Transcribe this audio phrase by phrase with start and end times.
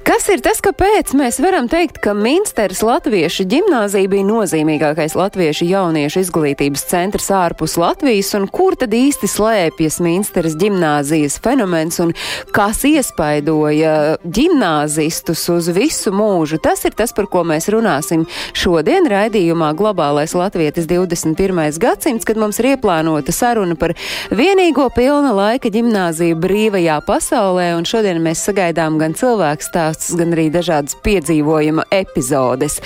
[0.00, 6.22] Kas ir tas, kāpēc mēs varam teikt, ka Minsteras Latviešu ģimnāzija bija nozīmīgākais latviešu jauniešu
[6.22, 12.14] izglītības centrs ārpus Latvijas, un kur tad īsti slēpjas Minsteras ģimnāzijas fenomens un
[12.56, 16.62] kas iespaidoja ģimnāzistus uz visu mūžu?
[16.64, 18.24] Tas ir tas, par ko mēs runāsim
[18.56, 21.76] šodien raidījumā Globālais Latvietis 21.
[21.76, 23.92] gadsimts, kad mums ir ieplānota saruna par
[24.32, 30.34] vienīgo pilna laika ģimnāziju brīvajā pasaulē, un šodien mēs sagaidām gan cilvēku stāstu stāstus, gan
[30.34, 32.80] arī dažādas piedzīvojuma epizodes.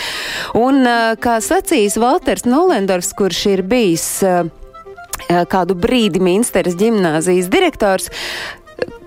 [0.57, 0.85] Un,
[1.21, 4.25] kā sacīs Valters Nolendors, kurš ir bijis
[5.29, 8.11] kādu brīdi Minsteras ģimnāzijas direktors,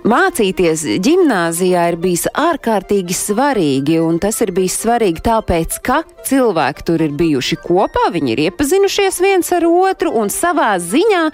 [0.08, 7.04] Mācīties gimnāzijā ir bijis ārkārtīgi svarīgi, un tas ir bijis svarīgi tāpēc, ka cilvēki tur
[7.04, 11.26] ir bijuši kopā, viņi ir iepazinušies viens ar otru, un savā ziņā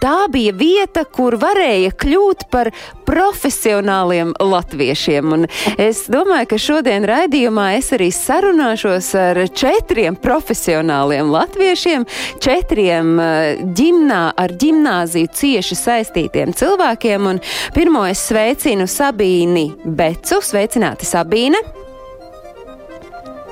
[0.00, 2.70] tā bija vieta, kur varēja kļūt par
[3.04, 5.36] profesionāliem latviešiem.
[5.36, 5.44] Un
[5.76, 12.08] es domāju, ka šodien raidījumā es arī sarunāšos ar četriem profesionāliem latviešiem,
[12.40, 13.12] četriem
[13.76, 17.28] ģimnā, ar ģimnāziju cieši saistītiem cilvēkiem.
[17.34, 17.44] Un
[17.76, 20.40] pirmo es sveicinu Sabīni Becu.
[20.44, 21.58] Sveicināti, Sabīne!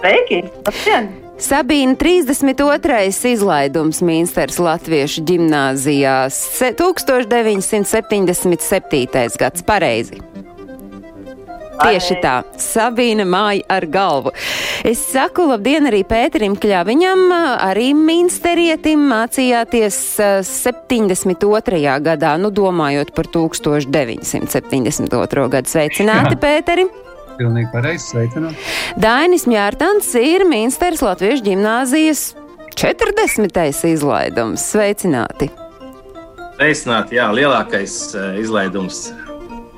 [0.01, 0.45] Sveiki!
[0.67, 1.05] Labdien!
[1.41, 3.33] Sabīna 32.
[3.33, 6.37] izlaidums Mīnsters Latviešu ģimnāzijās
[6.77, 9.37] 1977.
[9.41, 10.21] gads pareizi.
[11.81, 14.33] Tieši tā, Sabīna māja ar galvu.
[14.87, 17.21] Es saku labdien arī Pēterim Kļaviņam,
[17.65, 19.97] arī Minsterietim mācījāties
[20.47, 22.01] 72.
[22.05, 25.49] gadā, nu domājot par 1972.
[25.55, 25.69] gadu.
[25.71, 26.41] Sveicināti, Jā.
[26.45, 26.85] Pēteri!
[27.41, 28.55] Pilnīgi pareizi, sveicināt.
[29.01, 32.21] Dainis Mjārtans ir Minsteras Latviešu ģimnāzijas
[32.77, 33.87] 40.
[33.95, 34.61] izlaidums.
[34.75, 35.47] Sveicināti!
[36.61, 39.09] Sveicināti, jā, lielākais uh, izlaidums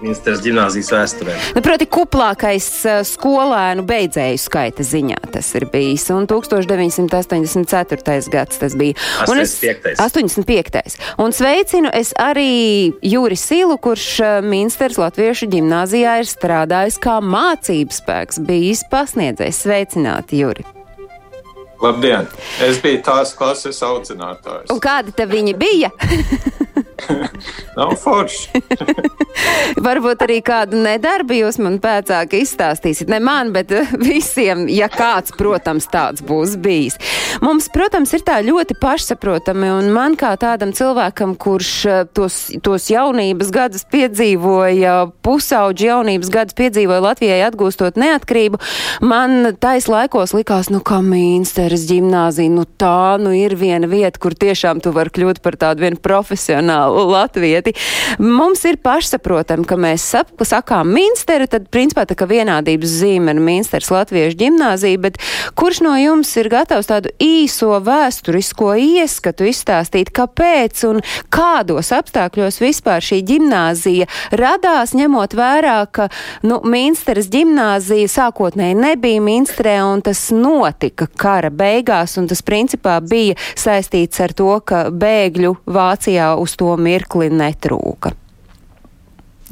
[0.02, 1.34] Ministrs gimnāzijas vēsturē.
[1.56, 6.10] Nu, proti, kuplākais uh, skolēnu beidzēju skaita ziņā tas ir bijis.
[6.14, 8.30] Un 1984.
[8.32, 8.94] gads tas bija.
[9.22, 9.30] 85.
[9.30, 9.52] Un es,
[10.02, 10.98] 85.
[11.22, 17.96] Un sveicinu es arī Jūri Silu, kurš uh, Ministrs Latviešu gimnāzijā ir strādājis kā mācības
[18.02, 19.62] spēks, bijis pasniedzējs.
[19.62, 20.64] Sveicināti, Jūri!
[21.82, 22.24] Labdien!
[22.62, 24.70] Es biju tās klases audzinātājs.
[24.70, 25.90] Un kādi te viņi bija?
[27.78, 28.60] Nav forši.
[29.86, 33.10] Varbūt arī kādu nedarbu jūs man pēcāk izstāstīsiet.
[33.12, 36.98] Ne man, bet visiem, ja kāds, protams, tāds būs bijis.
[37.44, 41.72] Mums, protams, ir tā ļoti pašsaprotami, un man kā tādam cilvēkam, kurš
[42.16, 48.60] tos, tos jaunības gadus piedzīvoja, pusauģi jaunības gadus piedzīvoja Latvijai atgūstot neatkarību,
[49.04, 54.36] man tais laikos likās, nu kā Mīnsteres ģimnāzija, nu tā, nu ir viena vieta, kur
[54.36, 57.75] tiešām tu vari kļūt par tādu vienu profesionālu latvieti.
[58.22, 63.41] Mums ir pašsaprotami, ka mēs sap, sakām Minsteri, tad principā tā kā vienādības zīme ir
[63.43, 65.19] Minsteras Latviešu ģimnāzija, bet
[65.59, 73.04] kurš no jums ir gatavs tādu īso vēsturisko ieskatu izstāstīt, kāpēc un kādos apstākļos vispār
[73.04, 76.09] šī ģimnāzija radās, ņemot vērā, ka,
[76.47, 83.38] nu, Minsteras ģimnāzija sākotnēji nebija Minsterē un tas notika kara beigās, un tas principā bija
[83.59, 88.12] saistīts ar to, ka bēgļu Vācijā uz to mirkli netrūka.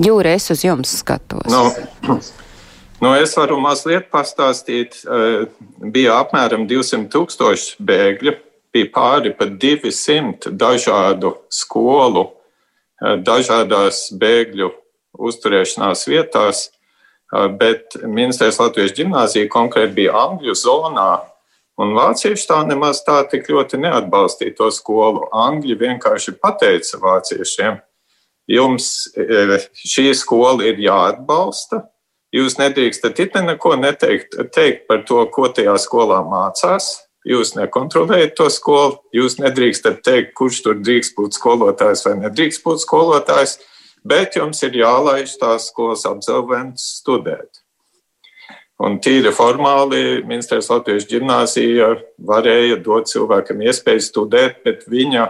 [0.00, 1.50] Jūra, es uz jums skatos.
[1.52, 1.66] Nu,
[3.04, 5.02] nu es varu mazliet pastāstīt.
[5.80, 8.36] Bija apmēram 200 tūkstoši bēgļu,
[8.72, 12.28] bija pāri pat 200 dažādu skolu,
[13.00, 14.70] dažādās bēgļu
[15.20, 16.68] uzturēšanās vietās,
[17.60, 21.10] bet Ministrijas Latvijas ģimnāzija konkrēti bija Angļu zonā,
[21.80, 25.24] Un vācieši tā nemaz tā tik ļoti neatbalstīja to skolu.
[25.32, 27.78] Angļi vienkārši pateica vāciešiem,
[28.50, 28.90] jums
[29.80, 31.86] šī skola ir jāatbalsta.
[32.36, 36.92] Jūs nedrīkstat it neko neteikt teikt par to, ko tajā skolā mācās.
[37.26, 42.80] Jūs nekontrolējat to skolu, jūs nedrīkstat teikt, kurš tur drīkst būt skolotājs vai nedrīkst būt
[42.84, 43.58] skolotājs,
[44.08, 47.59] bet jums ir jālaiž tās skolas absolvents studēt.
[48.80, 51.90] Un tīri formāli Ministrijas Latvijas gimnāzija
[52.30, 55.26] varēja dot cilvēkam iespēju studēt, bet viņa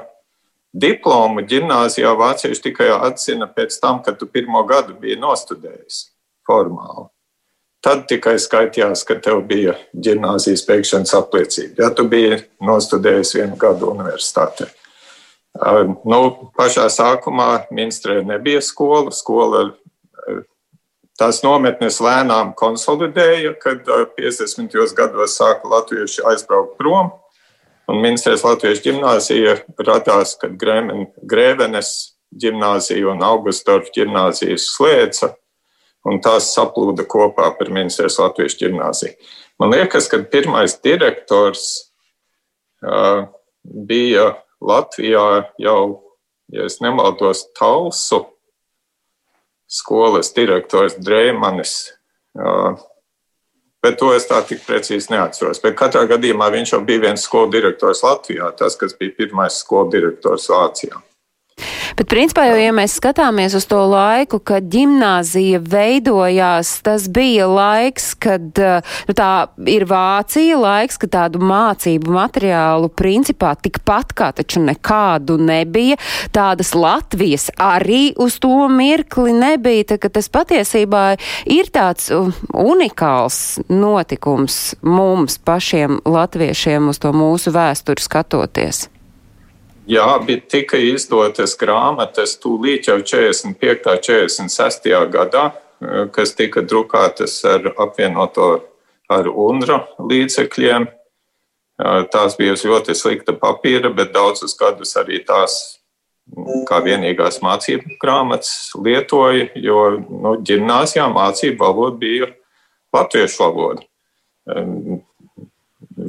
[0.71, 6.05] diplomu gimnāzijā vācieši tikai atzina pēc tam, kad tu pirmo gadu biji nostudējis
[6.47, 7.09] formāli.
[7.81, 13.89] Tad tikai skaitījās, ka tev bija gimnāzijas beigšanas apliecība, ja tu biji nostudējis vienu gadu
[13.95, 14.69] universitātē.
[16.07, 16.21] Nu,
[16.55, 19.11] pašā sākumā ministrē nebija skola.
[19.11, 19.73] Skola
[21.21, 23.85] Tās nometnes lēnām konsolidēja, kad
[24.17, 24.73] 50.
[24.97, 27.11] gados sāka latvieši aizbraukt prom.
[27.91, 31.91] Un ministrs Latvijas gimnāzija radās, kad Grēvenes
[32.41, 35.35] gimnāzija un Augustorfa gimnāzijas slēdza,
[36.09, 39.13] un tās saplūda kopā par ministrs Latvijas gimnāziju.
[39.61, 41.67] Man liekas, ka pirmais direktors
[42.81, 43.27] uh,
[43.61, 44.31] bija
[44.65, 45.27] Latvijā
[45.61, 45.81] jau,
[46.49, 48.25] ja nemaldos, Talsu
[49.71, 51.75] skolas direktors Drēmanis.
[53.81, 55.63] Bet to es tā tik precīzi neatceros.
[55.63, 59.89] Bet katrā gadījumā viņš jau bija viens skolu direktors Latvijā, tas, kas bija pirmais skolu
[59.95, 61.01] direktors Vācijā.
[62.01, 68.15] Bet, principā, jau, ja mēs skatāmies uz to laiku, kad gimnāzija veidojās, tas bija laiks,
[68.17, 69.33] kad nu, tā
[69.69, 75.99] ir Vācija, laiks, kad tādu mācību materiālu principā tikpat kā taču nekādu nebija.
[76.33, 81.03] Tādas Latvijas arī uz to mirkli nebija, tā, tas patiesībā
[81.53, 88.87] ir tāds unikāls notikums mums pašiem latviešiem uz to mūsu vēsturi skatoties.
[89.91, 93.49] Jā, bija tika izdotas grāmatas tūlīt jau 45.
[93.49, 94.93] un 46.
[95.11, 95.51] gadā,
[95.83, 98.63] eh, kas tika drukātas ar apvienoto
[99.11, 100.87] ar UNRA līdzekļiem.
[102.13, 105.79] Tās bija uz ļoti slikta papīra, bet daudzus gadus arī tās
[106.69, 112.29] kā vienīgās mācību grāmatas lietoja, jo nu, ģimnāzijā mācību valoda bija
[112.93, 113.81] latviešu valoda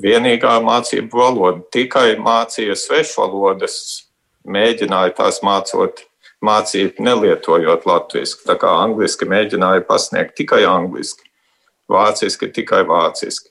[0.02, 1.64] vienīgā mācību valoda.
[1.74, 3.76] Tikai mācīja svešvalodas,
[4.48, 6.04] mēģināja tās mācot,
[6.44, 8.42] mācīt, nelietojot latviešu.
[8.48, 11.28] Tā kā angliski mēģināja pasniegt tikai angliski,
[11.92, 13.50] vāciski tikai vāciski.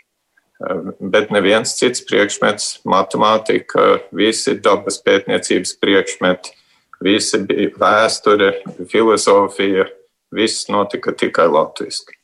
[1.00, 6.52] Bet neviens cits priekšmets, matemātika, visi dabas pētniecības priekšmeti,
[7.00, 8.52] visi bija vēsture,
[8.92, 9.88] filozofija,
[10.36, 12.19] viss notika tikai latviešu.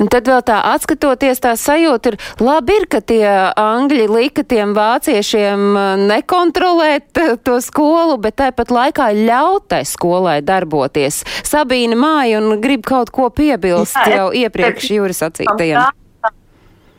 [0.00, 3.26] Un tad vēl tā atskatoties, tā sajūta ir labi, ir, ka tie
[3.60, 10.40] angļi lika tiem vāciešiem uh, nekontrolēt uh, to skolu, bet tāpat laikā ļaut tai skolai
[10.44, 11.22] darboties.
[11.46, 15.92] Sabīna māja un grib kaut ko piebilst Jā, jau iepriekš jūras sacītajam.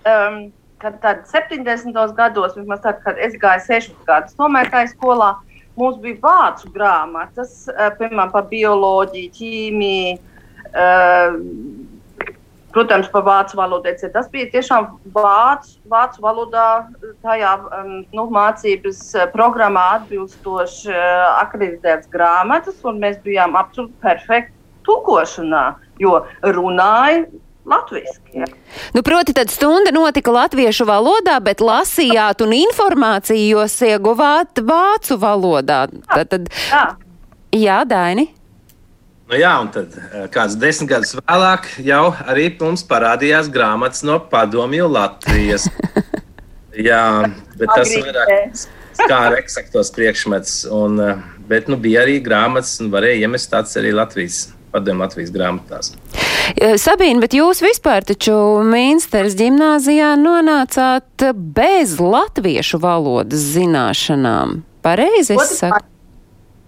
[0.03, 0.37] Um,
[0.83, 1.95] kad tad 70.
[2.17, 5.33] gados, vismaz tad, kad es gāju 6 gadus tomēr skolā,
[5.79, 10.19] mums bija vācu grāmatas, uh, piemēram, par bioloģiju, ķīmiju,
[10.69, 11.91] uh,
[12.73, 13.91] Protams, par vācu valodu.
[14.13, 16.67] Tas bija tiešām vācu, vācu valodā,
[17.21, 24.57] tajā um, nu, mācības uh, programmā atbilstoši uh, akreditētas grāmatas, un mēs bijām absolūti perfekti
[24.87, 25.63] tulkošanā,
[26.01, 27.25] jo runāja
[27.65, 28.31] Latvijasiski.
[28.33, 28.45] Ja.
[28.93, 35.85] Nu, proti, tad stunda notika latviešu valodā, bet lasījāt un informāciju jūs ieguvāt vācu valodā.
[36.09, 36.83] Tad, tad, jā,
[37.55, 38.27] jā Daini.
[39.33, 44.19] Nu, jā, un tad eh, kāds desmit gadus vēlāk jau arī mums parādījās grāmatas no
[44.29, 45.63] padomju Latvijas.
[46.89, 46.99] jā,
[47.57, 48.59] bet tas vairāk
[48.93, 50.59] skāra eksaktos priekšmets.
[50.69, 54.51] Un, eh, bet nu, bija arī grāmatas, un varēja iemest tāds arī Latvijas.
[54.73, 55.89] Padomju Latvijas grāmatās.
[56.81, 58.35] Sabīna, bet jūs vispār taču
[58.69, 61.25] Mīnsteres ģimnāzijā nonācāt
[61.57, 64.59] bez latviešu valodas zināšanām.
[64.85, 65.92] Pareizi es saku?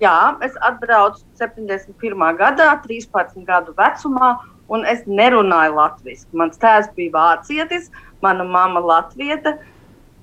[0.06, 2.25] Jā, es atbraucu 71.
[2.38, 4.36] gadā, 13 gadu vecumā,
[4.69, 6.28] un es nerunāju latviešu.
[6.38, 7.90] Mans tēvs bija vācietis,
[8.21, 9.56] mana mamma latvieta.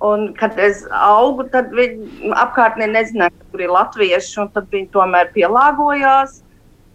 [0.03, 6.41] Un, kad es augu, tad viņi apkārtnē nezināja, kur ir latvieši, tad viņi tomēr pielāgojās.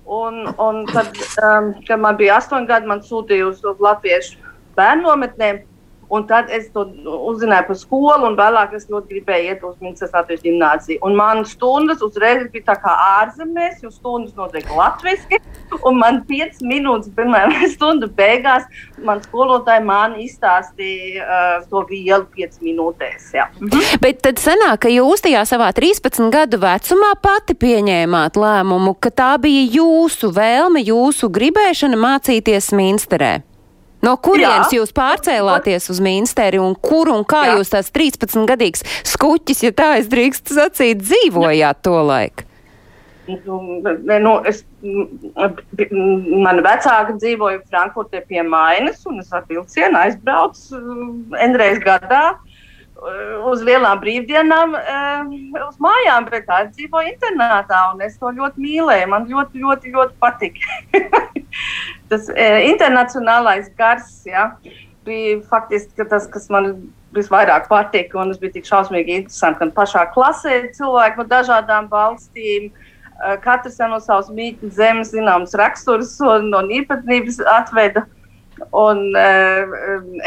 [0.07, 1.11] Un, un tad,
[1.43, 4.39] um, kad man bija astoņi gadi, man sūtīja uz, uz latviešu
[4.79, 5.65] bērnu nometnēm.
[6.09, 6.85] Un tad es to
[7.27, 11.01] uzzināju par skolu, un vēlāk es ļoti gribēju iet uz Minētas Latvijas gimnāziju.
[11.03, 15.41] Un man stundas uzreiz bija tā kā ārzemēs, jo stundas notiek latviešu.
[15.83, 18.63] Un man 5 minūtes, piemēram, stundu beigās,
[19.03, 23.27] man skolotāji man izstāstīja uh, to vielu 5 minūtēs.
[23.35, 23.49] Jā.
[23.59, 23.99] Mhm.
[24.03, 29.33] Bet tad sanāk, ka jūs tajā savā 13 gadu vecumā pati pieņēmāt lēmumu, ka tā
[29.43, 33.35] bija jūsu vēlme, jūsu gribēšana mācīties Minsterē.
[34.05, 34.81] No kurienes Jā.
[34.81, 37.55] jūs pārcēlāties uz Mīnsteri un kur un kā Jā.
[37.57, 42.45] jūs tās 13 gadīgs skuķis, ja tā es drīkstu sacīt, dzīvojāt to laiku?
[43.27, 50.79] Nu, es, mani vecāki dzīvoja Frankfurtē pie Mainas, un es ar vilcienu aizbraucu
[51.43, 52.37] Endrēs gadā
[53.47, 54.73] uz lielām brīvdienām,
[55.67, 59.09] uz mājām, bet tā dzīvoja internātā, es to ļoti mīlēju.
[59.11, 60.79] Man ļoti, ļoti, ļoti patika.
[62.11, 64.49] tas e, internacionālais gars ja,
[65.07, 66.73] bija faktiski tas, kas man
[67.15, 72.71] visvairāk patika, un tas bija tik šausmīgi interesanti, gan pašā klasē cilvēki no dažādām valstīm.
[72.71, 72.93] Uh,
[73.41, 78.05] katrs no savas mītnes zemes zināmas raksturs un, un īpatnības atveda.
[78.73, 79.73] Un, uh,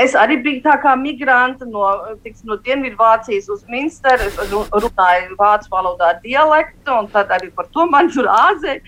[0.02, 1.87] es arī biju tā kā migranta no,
[2.25, 4.28] tiks, no Dienvidvācijas uz Minsteru.
[4.28, 8.84] Es runāju vācu valodā dialektu, un tad arī par to man tur āzēja.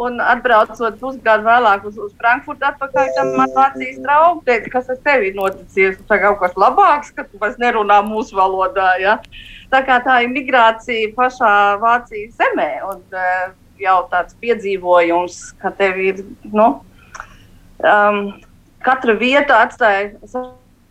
[0.00, 5.00] Un atbraucot pusgadu vēlāk uz, uz Frankfurtu, atpakaļ tam man Vācijas draugs teica, kas ar
[5.04, 5.98] tevi ir noticis.
[6.08, 8.94] Tā kaut kas labāks, ka tu vairs nerunā mūsu valodā.
[9.02, 9.18] Ja?
[9.70, 12.70] Tā kā tā ir migrācija pašā Vācijas zemē.
[12.88, 16.68] Un, uh, jau tāds piedzīvojums, ka tev ir, nu,
[17.80, 18.20] um,
[18.84, 20.10] katra vieta atstāja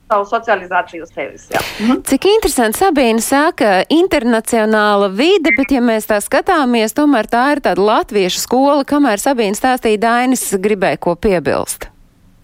[0.09, 1.45] savu socializāciju uz tevis.
[1.79, 2.01] Mhm.
[2.09, 7.85] Cik interesanti Sabīna saka, internacionāla vide, bet ja mēs tā skatāmies, tomēr tā ir tāda
[7.91, 11.89] latviešu skola, kamēr Sabīna stāstīja Dainis gribēja ko piebilst.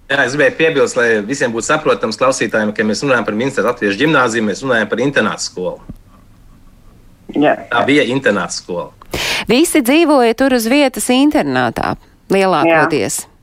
[0.06, 4.04] Jā, es gribēju piebilst, lai visiem būtu saprotams klausītājiem, ka mēs runājam par Minstras Latviešu
[4.04, 5.80] ģimnāziju, mēs runājam par internātu skolu.
[7.34, 7.56] Jā.
[7.72, 8.92] Tā bija internāta skola.
[9.50, 11.96] Visi dzīvoja tur uz vietas internātā
[12.30, 13.24] lielākoties.
[13.24, 13.35] Jā.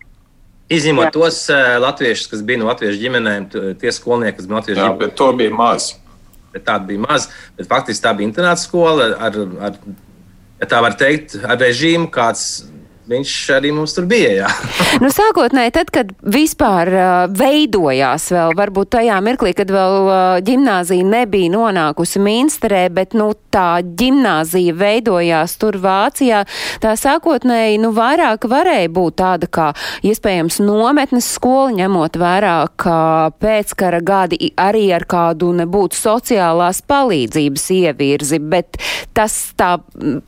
[0.73, 1.15] Izņemot Jā.
[1.15, 3.49] tos uh, latviešus, kas bija no latviešu ģimenēm,
[3.81, 4.99] tie skolnieki, kas bija latviešu ģimenēm.
[4.99, 5.89] Jā, bet to bija maz.
[6.53, 7.29] Bet tāda bija maz.
[7.59, 9.39] Bet faktiski tā bija internāta skola ar,
[9.69, 9.79] ar,
[10.63, 12.47] ja tā var teikt, ar režīmu, kāds
[13.11, 14.51] viņš arī mums tur bija.
[15.03, 21.07] Nu, sākotnēji, tad, kad vispār uh, veidojās vēl, varbūt tajā mirklī, kad vēl uh, ģimnāzija
[21.09, 26.43] nebija nonākusi Minsterē, bet nu, tā ģimnāzija veidojās tur Vācijā,
[26.85, 29.71] tā sākotnēji nu, vairāk varēja būt tāda kā
[30.07, 33.01] iespējams nometnes skola, ņemot vērā, ka
[33.43, 38.77] pēckara gadi arī ar kādu nebūtu sociālās palīdzības ievirzi, bet
[39.17, 39.79] tas tā,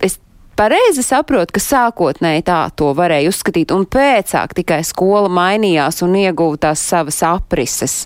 [0.00, 0.18] es
[0.56, 6.60] pareizi saprotu, ka sākotnēji tā to varēja uzskatīt, un pēcāk tikai skola mainījās un ieguva
[6.68, 8.04] tās savas aprises.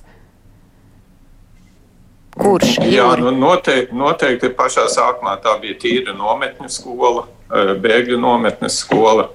[2.39, 2.77] Kurš?
[2.87, 9.29] Jā, nu noteikti, noteikti pašā sākumā tā bija tīra nometņu skola, eh, bēgļu nometnes skola.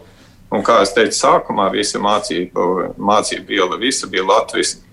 [0.53, 4.84] Un, kā es teicu, sākumā visa mācība, mācība viela, visa bija latviešu.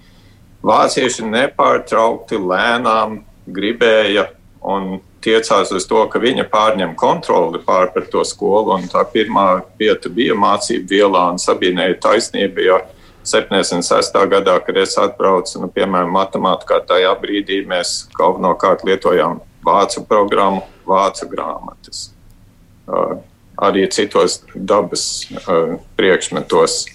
[0.65, 4.27] Vācieši nepārtraukti lēnām gribēja
[4.61, 8.79] un tiecās uz to, ka viņa pārņem kontroli pār par to skolu.
[8.91, 12.65] Tā pirmā vieta bija mācību vielā, un Sabīnei taisnība.
[12.65, 12.81] Jo
[13.25, 14.17] 76.
[14.33, 21.29] gadā, kad es atbraucu, nu, piemēram, matemātikā, tajā brīdī mēs galvenokārt lietojām vācu programmu, vācu
[21.29, 22.09] grāmatas.
[22.89, 23.21] Uh,
[23.61, 25.05] arī citos dabas
[25.37, 26.87] uh, priekšmetos,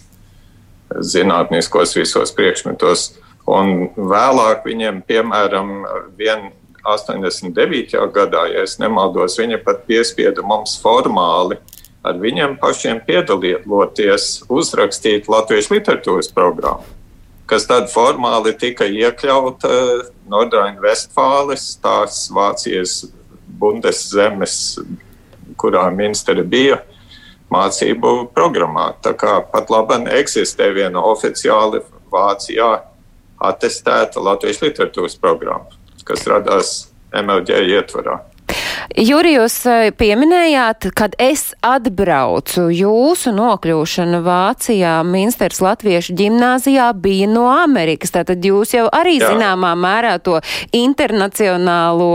[1.14, 3.12] zinātniskos visos priekšmetos.
[3.46, 5.74] Un vēlāk viņiem, piemēram,
[6.18, 6.50] vien,
[6.86, 7.98] 89.
[8.14, 11.58] gadā, ja nemaldos, viņa pat piespieda mums formāli
[12.06, 16.86] ar viņiem pašiem piedalīties, uzrakstīt latviešu literatūras programmu,
[17.50, 19.72] kas tad formāli tika iekļauta
[20.30, 23.00] Nordrhein-Westfāles, tās Vācijas
[23.60, 24.78] Bundeszemes,
[25.58, 26.82] kurā ministra bija
[27.54, 28.92] mācību programmā.
[29.02, 31.82] Tā kā pat labi eksistē viena oficiāli
[32.14, 32.70] Vācijā
[33.46, 36.78] atestēta latviešu literatūras programma kas radās
[37.16, 38.22] MLG ietvarā.
[38.96, 47.48] Juri, jūs eh, pieminējāt, kad es atbraucu, jūsu nokļūšana Vācijā, Minsters Latviešu ģimnāzijā bija no
[47.52, 48.14] Amerikas.
[48.16, 49.34] Tātad jūs jau arī Jā.
[49.34, 50.38] zināmā mērā to
[50.76, 52.12] internacionālo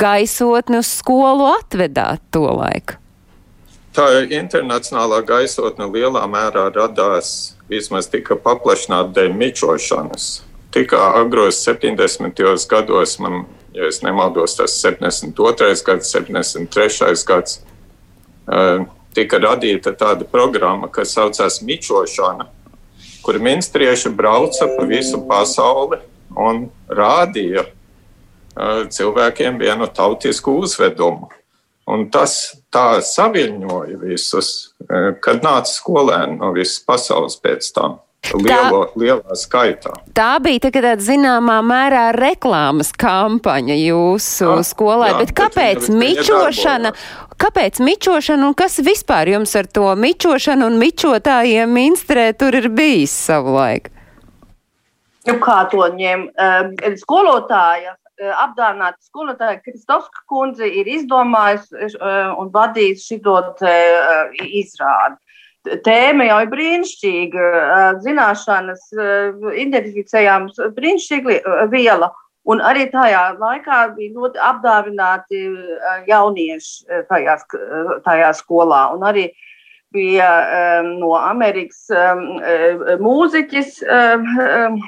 [0.00, 2.98] gaisotni uz skolu atvedāt to laiku.
[3.94, 10.28] Tā internacionālā gaisotne lielā mērā radās, vismaz tika paplašināta dēļ mičošanas
[10.70, 12.68] tika agros 70.
[12.68, 15.82] gados, man, ja es nemaldos, tas 72.
[15.86, 17.24] gads, 73.
[17.26, 17.60] gads,
[19.14, 22.48] tika radīta tāda programma, kas saucās Mičošana,
[23.22, 25.98] kur ministrieši brauca pa visu pasauli
[26.36, 27.66] un rādīja
[28.92, 31.30] cilvēkiem vienu tautisku uzvedumu.
[31.88, 32.34] Un tas
[32.74, 34.74] tā saviņoja visus,
[35.24, 37.96] kad nāca skolēni no visas pasaules pēc tam.
[38.36, 39.92] Lielo, tā, lielā skaitā.
[40.16, 46.92] Tā bija tagad zināmā mērā reklāmas kampaņa jūsu jā, skolai, jā, bet kāpēc bet mičošana?
[47.38, 53.14] Kāpēc mičošana un kas vispār jums ar to mičošanu un mičotājiem Minstrē tur ir bijis
[53.28, 53.94] savu laiku?
[55.28, 56.28] Nu, kā to ņem?
[56.40, 65.18] Uh, skolotāja, uh, apdāvināta skolotāja Kristofska kundze ir izdomājusi uh, un vadījusi šo uh, izrādi
[65.84, 67.50] tēma jau ir brīnišķīga.
[68.04, 68.88] Zināšanas
[69.64, 71.38] identificējām brīnišķīgi
[71.72, 72.12] viela.
[72.48, 75.42] Un arī tajā laikā bija ļoti apdāvināti
[76.08, 77.34] jaunieši tajā,
[78.06, 78.86] tajā skolā.
[78.94, 79.26] Un arī
[79.92, 80.30] bija
[80.80, 82.24] um, no Amerikas um,
[83.04, 83.82] mūziķis.
[83.84, 84.80] Um,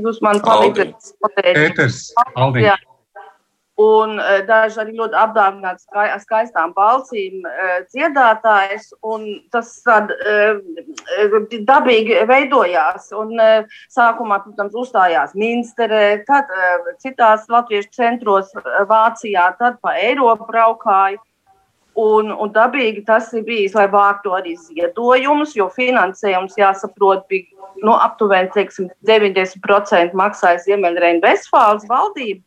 [0.00, 1.12] jūs man palīdzat
[2.36, 2.64] Aldī.
[2.70, 2.78] Jā.
[3.80, 7.40] Un daži arī ļoti apdāvināti skai, skaistām balsīm
[7.88, 8.90] dziedātājs.
[9.54, 10.12] Tas tad
[11.70, 13.08] dabīgi veidojās.
[13.16, 13.32] Un
[13.88, 16.52] sākumā, protams, uzstājās Minsterē, tad
[17.00, 18.52] citās latviešu centros
[18.92, 21.16] Vācijā, tad pa Eiropu braukāja.
[21.96, 27.52] Un, un dabīgi tas ir bijis, lai vāktu arī ziedojumus, jo finansējums, jāsaprot, bija
[27.84, 32.40] nu, aptuveni teiksim, 90% maksāja Ziemeļreina-Vestfāles valdība,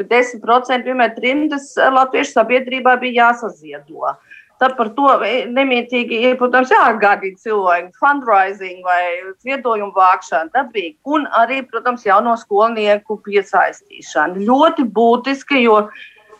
[0.00, 4.16] bet 10% vienmēr trimdas latviešu sabiedrībā bija jāsaziedo.
[4.60, 5.08] Tad par to
[5.56, 10.98] nemietīgi ir, protams, jāatgādina cilvēki, fundraising vai ziedojumu vākšana, dabīgi.
[11.08, 14.42] Un arī, protams, jauno skolnieku piesaistīšana.
[14.44, 15.86] Ļoti būtiski, jo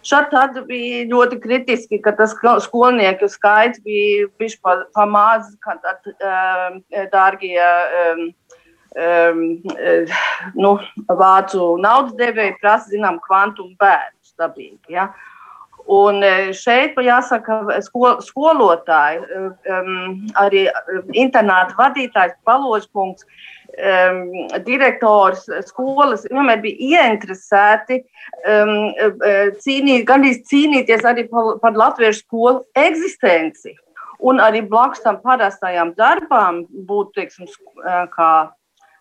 [0.00, 2.32] Šādi tad bija ļoti kritiski, ka tas
[2.64, 6.78] skolnieku skaits bija bijis pa, pa maz, ka tad, um,
[7.12, 8.22] dārgie um,
[8.96, 9.42] um,
[10.54, 10.76] nu,
[11.08, 14.96] vācu naudas devēji prasa, zinām, kvantumu bērnus dabīgi.
[14.96, 15.10] Ja?
[15.90, 16.22] Un
[16.54, 19.22] šeit jāsaka, skol, skolotāji,
[19.74, 20.66] um, arī
[21.18, 23.26] internāta vadītājs, paložpunkts
[23.74, 24.20] um,
[24.66, 28.74] direktors skolas vienmēr bija ieinteresēti um,
[29.64, 33.74] cīnīt, gandrīz cīnīties arī par, par latviešu skolu eksistenci.
[34.20, 37.48] Un arī blakus tam parastajām darbām būt, teiksim,
[38.12, 38.32] kā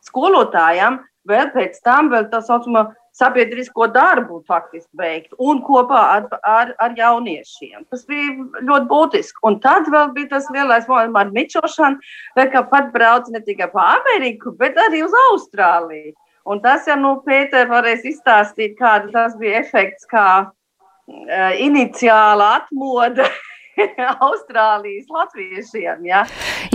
[0.08, 2.88] skolotājiem, vēl pēc tam vēl tā saucamā
[3.20, 7.84] sabiedrisko darbu faktiski veikt un kopā ar, ar, ar jauniešiem.
[7.92, 9.42] Tas bija ļoti būtiski.
[9.50, 12.00] Un tad vēl bija tas lielais moments ar mičošanu,
[12.54, 16.16] ka pat brauc ne tikai pa Ameriku, bet arī uz Austrāliju.
[16.50, 23.28] Un tas, ja nu Pēter varēs izstāstīt, kāda tas bija efekts, kā uh, iniciāla atmoda
[24.28, 26.06] Austrālijas latviešiem.
[26.08, 26.24] Ja?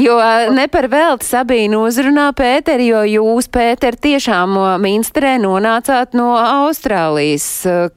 [0.00, 0.18] Jo
[0.54, 7.48] ne par velti Sabīnu uzrunā Pēteri, jo jūs, Pēter, tiešām Minsterē nonācāt no Austrālijas.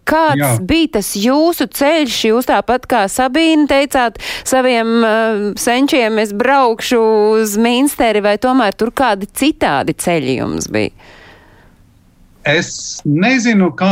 [0.07, 0.51] Kāds Jā.
[0.67, 2.17] bija tas jūsu ceļš?
[2.31, 7.01] Jūs tāpat kā Sabīna teicāt saviem senčiem, es braukšu
[7.37, 10.93] uz Minsteri, vai tomēr tur kādi citādi ceļi jums bija?
[12.47, 13.91] Es nezinu, kā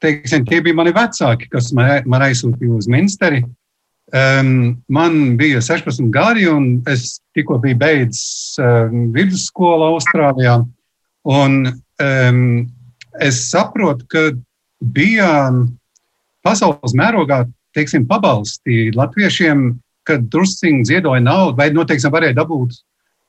[0.00, 3.42] teiksim, tie bija mani vecāki, kas man, man aizsūtīja uz Minsteri.
[4.14, 10.60] Um, man bija 16 gadi, un es tikko biju beidzis um, vidusskolu Austrālijā.
[11.26, 11.56] Un,
[12.02, 12.44] um,
[13.18, 14.28] es saprotu, ka
[14.94, 15.50] bija
[16.46, 17.42] pasaules mērogā
[17.74, 19.72] teiksim, pabalsti latviešiem,
[20.06, 22.78] kad drusciņi ziedoja naudu, vai noteikti varēja dabūt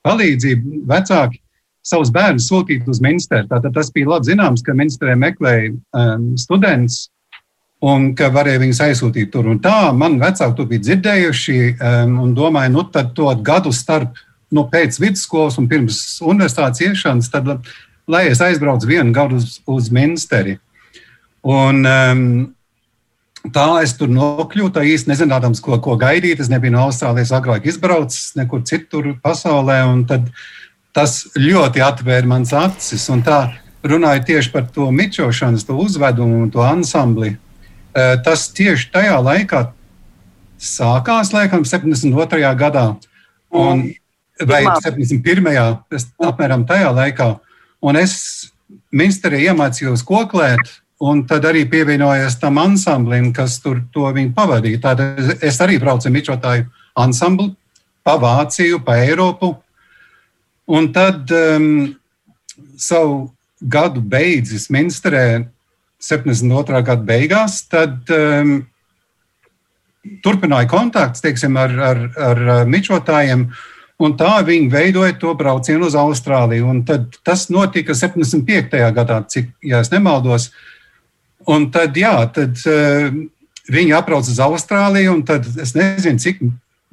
[0.06, 1.42] palīdzību vecāki
[1.88, 3.42] savus bērnus sūtīt uz ministru.
[3.50, 7.08] Tātad tas bija labi zināms, ka ministrē meklēja um, students
[7.84, 9.46] un ka varēja viņus aizsūtīt tur.
[9.52, 14.18] Un tā man vecāki to bija dzirdējuši um, un domāju, nu tad to gadu starp
[14.54, 17.52] nu, pēc vidusskolas un pirms universitātes iešanas, tad
[18.08, 20.56] lai es aizbraucu vienu gadu uz, uz ministeri.
[21.46, 22.24] Un, um,
[23.54, 26.40] tā es tur nokļuvu, tā īsti nezinādams, ko, ko gaidīt.
[26.42, 29.80] Es nebiju no Austrālijas agrāk izbraucis, nekur citur pasaulē.
[30.96, 33.04] Tas ļoti atvēra manas acis.
[33.12, 33.42] Un tā
[33.86, 37.36] runāja tieši par to mičošanas, to uzvedumu un to ansambli.
[37.98, 39.64] Eh, tas tieši tajā laikā
[40.58, 42.50] sākās, laikam, 72.
[42.58, 42.84] gadā,
[43.54, 43.86] un,
[44.42, 45.48] vai 71.
[46.28, 47.28] apmēram tajā laikā.
[47.82, 48.14] Un es
[48.94, 54.82] ministrē iemācījos koklēt, un tad arī pievienojos tam ansamblim, kas tur to viņu pavadīja.
[54.82, 55.02] Tad
[55.46, 56.66] es arī braucu mičotāju
[56.98, 57.52] ansambli
[58.06, 59.54] pa Vāciju, pa Eiropu.
[60.68, 61.94] Un tad um,
[62.76, 63.28] savu
[63.62, 65.48] gadu beidzis ministrē
[66.02, 66.82] 72.
[66.86, 68.60] gada beigās, tad um,
[70.24, 73.48] turpināja kontakts teiksim, ar, ar, ar mičotājiem.
[73.98, 76.70] Un tā viņi veidoja to braucienu uz Austrāliju.
[77.26, 78.78] Tas notika 75.
[78.94, 80.52] gadā, cik, ja nemaldos.
[81.50, 83.10] Un tad, jā, tad uh,
[83.68, 86.42] viņi atbrauca uz Austrāliju, un tad es nezinu, cik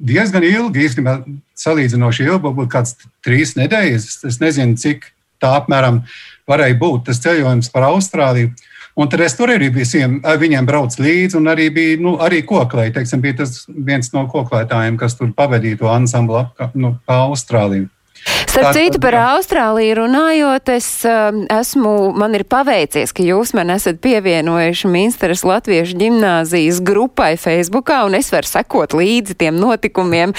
[0.02, 1.18] diezgan ilgi, īstenībā
[1.56, 4.08] salīdzinoši ilgi, varbūt kāds trīs nedēļas.
[4.28, 5.08] Es nezinu, cik
[5.42, 6.02] tā apmēram
[6.48, 8.52] varēja būt tas ceļojums par Austrāliju.
[8.96, 12.94] Un tad es tur arī visiem, viņiem braucu līdzi, un arī bija nu, arī koklēji.
[12.96, 17.90] Teiksim, bija tas viens no koklētājiem, kas tur pavadīja to ansamblu ap, nu, pa Austrāliju.
[18.26, 24.00] Starp citu, par Austrāliju runājot, es um, esmu, man ir paveicies, ka jūs man esat
[24.02, 30.34] pievienojuši Minsteras Latviešu ģimnāzijas grupai Facebookā, un es varu sekot līdzi tiem notikumiem,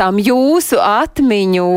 [0.00, 1.68] tām jūsu atmiņu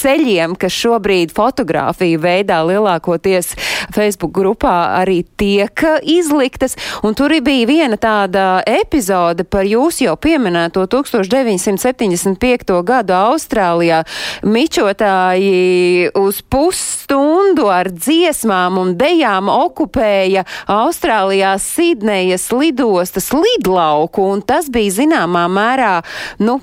[0.00, 3.52] ceļiem, kas šobrīd fotografiju veidā lielākoties
[3.94, 10.86] Facebook grupā arī tiek izliktas, un tur bija viena tāda epizode par jūsu jau pieminēto
[10.90, 12.80] 1975.
[12.86, 14.04] gadu Austrālijā
[14.44, 24.70] mičotāji uz pusstundu stundu ar dziesmām un dejām okupēja Austrālijā Sidnejas lidostas lidlauku, un tas
[24.72, 25.94] bija zināmā mērā,
[26.42, 26.60] nu,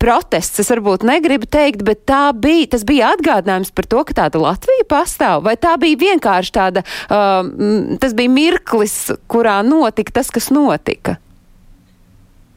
[0.00, 4.40] protests, es varbūt negribu teikt, bet tā bija, tas bija atgādinājums par to, ka tāda
[4.42, 7.42] Latvija pastāv, vai tā bija vienkārši tāda, uh,
[8.00, 8.96] tas bija mirklis,
[9.30, 11.18] kurā notika tas, kas notika?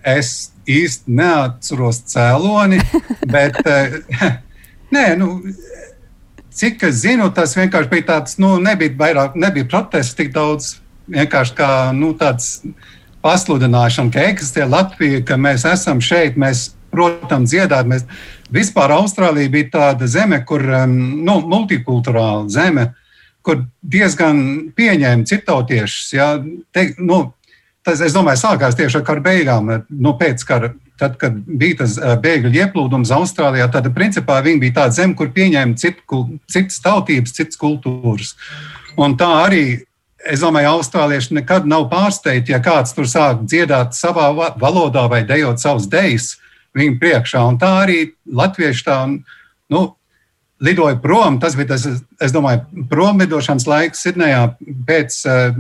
[0.04, 2.80] Es īsti neatceros cēloni,
[3.36, 4.00] bet uh,
[4.96, 5.36] nē, nu,
[6.54, 10.78] cik es zinu, tas vienkārši bija tāds, nu, nebija vairāk, nebija protests tik daudz,
[11.12, 12.62] vienkārši kā, nu, tāds
[13.24, 17.90] pasludināšana, ka eksistē Latvija, ka mēs esam šeit, mēs protams, dziedāt.
[17.90, 18.06] Mēs,
[18.54, 22.92] vispār Austrālija bija tāda zeme, kur nu, multikulturāla zeme,
[23.44, 24.40] kur diezgan
[24.78, 26.14] pieņēma citautiešus.
[26.16, 26.30] Ja,
[26.76, 27.26] te, nu,
[27.86, 30.74] tas, es domāju, sākās tieši ar kara beigām, nu, pēc kara.
[31.02, 35.32] Tad, kad bija tas uh, bēgļu ieplūdums Austrālijā, tad principā viņi bija tāda zeme, kur
[35.34, 36.20] pieņēma citu,
[36.54, 38.36] citas tautības, citas kultūras.
[39.02, 39.64] Un tā arī
[40.24, 44.30] es domāju, austrālieši nekad nav pārsteigti, ja kāds tur sāk dziedāt savā
[44.62, 46.36] valodā vai dejot savus dejas
[46.78, 47.44] viņu priekšā.
[47.50, 49.84] Un tā arī latvieši tā nu,
[50.64, 51.40] lidoja prom.
[51.42, 51.88] Tas bija tas,
[52.22, 54.46] es domāju, promlidošanas laiks Sidnejā
[54.88, 55.60] pēc uh,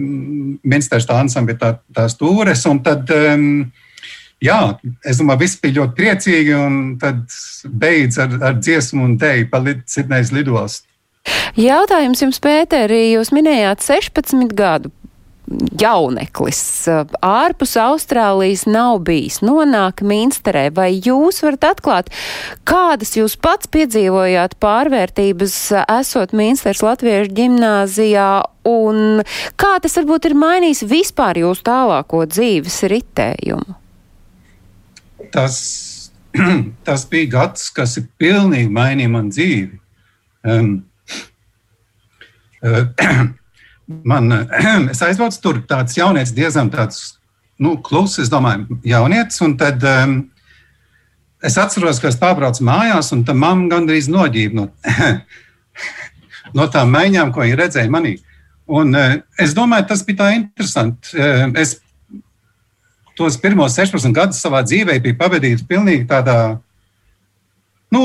[0.64, 2.64] Minstras tā ansambļa tā, tās tūres.
[2.70, 3.46] Un tad, um,
[4.44, 4.62] jā,
[5.06, 7.24] es domāju, viss bija ļoti priecīgi un tad
[7.68, 10.88] beidz ar, ar dziesmu un teju pa Sidnejas lidostu.
[11.56, 14.92] Jautājums jums, Pēterī, jūs minējāt 16 gadu
[15.80, 16.62] jauneklis
[17.24, 22.12] ārpus Austrālijas nav bijis, nonāk Minsterē, vai jūs varat atklāt,
[22.68, 28.30] kādas jūs pats piedzīvojāt pārvērtības esot Minsters Latviešu ģimnāzijā
[28.70, 29.24] un
[29.60, 33.78] kā tas varbūt ir mainījis vispār jūsu tālāko dzīves ritējumu?
[35.34, 35.60] Tas,
[36.88, 39.80] tas bija gads, kas ir pilnīgi mainīja man dzīvi.
[40.44, 40.76] Um,
[43.88, 44.32] man,
[44.94, 47.18] es aizbraucu tur, tāds jaunietis, diezgan tāds
[47.62, 49.40] nu, kluss, es domāju, jaunietis.
[49.46, 50.18] Un tad um,
[51.44, 54.68] es atceros, ka es pārbraucu mājās, un tam mamma gandrīz noģība no,
[56.58, 58.18] no tām maiņām, ko viņa redzēja manī.
[58.74, 61.16] Un, uh, es domāju, tas bija tā interesanti.
[61.18, 61.78] Uh, es
[63.18, 66.38] tos pirmos 16 gadus savā dzīvē biju pavadījis pilnīgi tādā,
[67.94, 68.04] nu,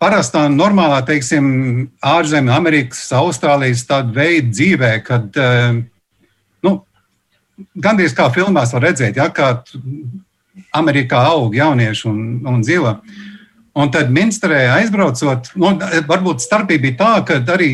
[0.00, 1.46] parastā, normālā, teiksim,
[2.00, 5.80] ārzemju, Amerikas, Austrālijas tāda veida dzīvē, kad eh,
[6.64, 6.74] nu,
[7.76, 9.52] gandrīz kā filmās var redzēt, ja, kā
[10.76, 12.94] Amerikā aug jaunieši un, un dzīvo.
[13.80, 15.76] Un tad Minsterē aizbraucot, nu,
[16.08, 17.70] varbūt starpība bija tā, ka arī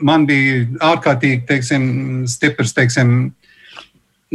[0.00, 0.62] man bija
[0.92, 1.84] ārkārtīgi teiksim,
[2.30, 3.32] stiprs teiksim,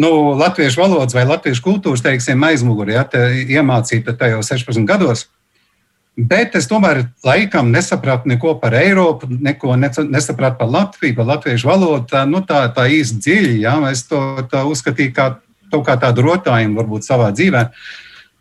[0.01, 3.05] nu, latviešu valodas vai latviešu kultūras teiksim, aizmugurē, ja,
[3.57, 5.27] iemācīta tajos 16 gados.
[6.15, 12.05] Bet es tomēr laikam nesapratu neko par Eiropu, neko nesapratu par Latviju, par latviešu valodu.
[12.13, 13.75] Tā, nu, tā, tā īsti dziļi, ja?
[13.91, 14.21] es to
[14.71, 15.27] uzskatīju kā,
[15.75, 17.65] kā tādu rotājumu varbūt savā dzīvē.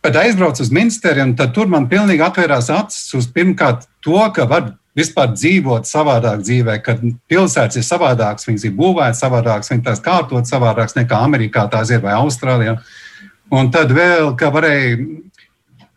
[0.06, 4.70] Bet aizbraucu uz Minsteri, un tur man pilnīgi atvērās acis uz pirmkārt to, ka var
[4.94, 10.46] vispār dzīvot savādāk dzīvē, kad pilsētas ir savādākas, viņas ir būvētas savādākas, viņas tās kārtot
[10.46, 12.78] savādākas nekā Amerikā tās ir vai Austrālijā.
[13.54, 14.94] Un tad vēl, ka varēja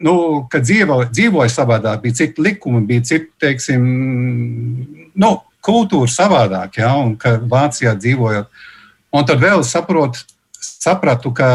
[0.04, 0.14] nu,
[0.52, 3.84] kad dzīvo, dzīvoja savādāk, bija citi likumi, bija citi, teiksim,
[5.18, 5.32] nu,
[5.66, 8.50] kultūra savādāk, ja, un ka Vācijā dzīvojot.
[9.18, 10.20] Un tad vēl saprot,
[10.60, 11.52] sapratu, ka,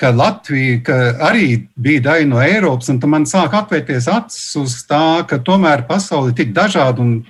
[0.00, 0.98] ka Latvija ka
[1.30, 1.46] arī
[1.80, 6.38] bija daļa no Eiropas, un man sāk atvērties acis uz tā, ka tomēr pasaule ir
[6.38, 7.20] tik dažāda un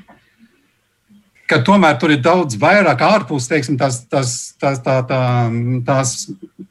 [1.51, 5.21] ka tomēr tur ir daudz vairāk ārpus teiksim, tās, tās, tās, tā, tā,
[5.87, 6.15] tās,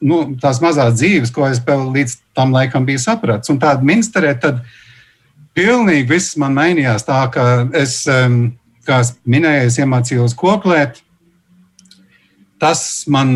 [0.00, 3.52] nu, tās mazās dzīves, ko es līdz tam laikam biju sapratis.
[3.52, 4.62] Un tāda minsterē tad
[5.56, 7.04] pilnīgi viss man mainījās.
[7.08, 8.02] Tā kā es,
[8.88, 11.02] kā es minēju, es iemācījos koklēt.
[12.60, 13.32] Tas man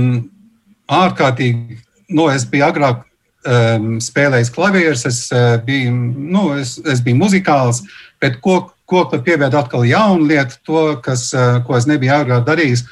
[0.93, 1.81] ārkārtīgi,
[2.13, 5.93] nu, es biju agrāk um, spēlējis klavierus, es, uh, biju,
[6.35, 7.83] nu, es, es biju muzikāls,
[8.21, 12.85] bet kok, kokli pievērt atkal jaunu lietu, to, kas, uh, ko es nebiju agrāk darījis.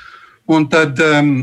[0.51, 1.35] Un tad um,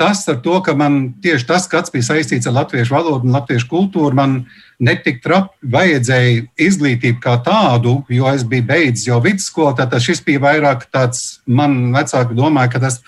[0.00, 3.68] tas ar to, ka man tieši tas skats bija saistīts ar latviešu valodu un latviešu
[3.68, 4.38] kultūru, man
[4.80, 10.40] netik trapi vajadzēja izglītību kā tādu, jo es biju beidzis jau vidusskolu, tad šis bija
[10.46, 13.02] vairāk tāds, man vecāki domāja, ka tas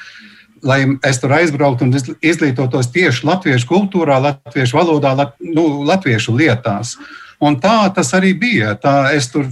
[0.62, 6.94] lai es tur aizbrauktu un izglītotos tieši latviešu kultūrā, latviešu valodā, lat, nu, latviešu lietās.
[7.42, 8.76] Un tā tas arī bija.
[8.78, 9.48] Tā es tur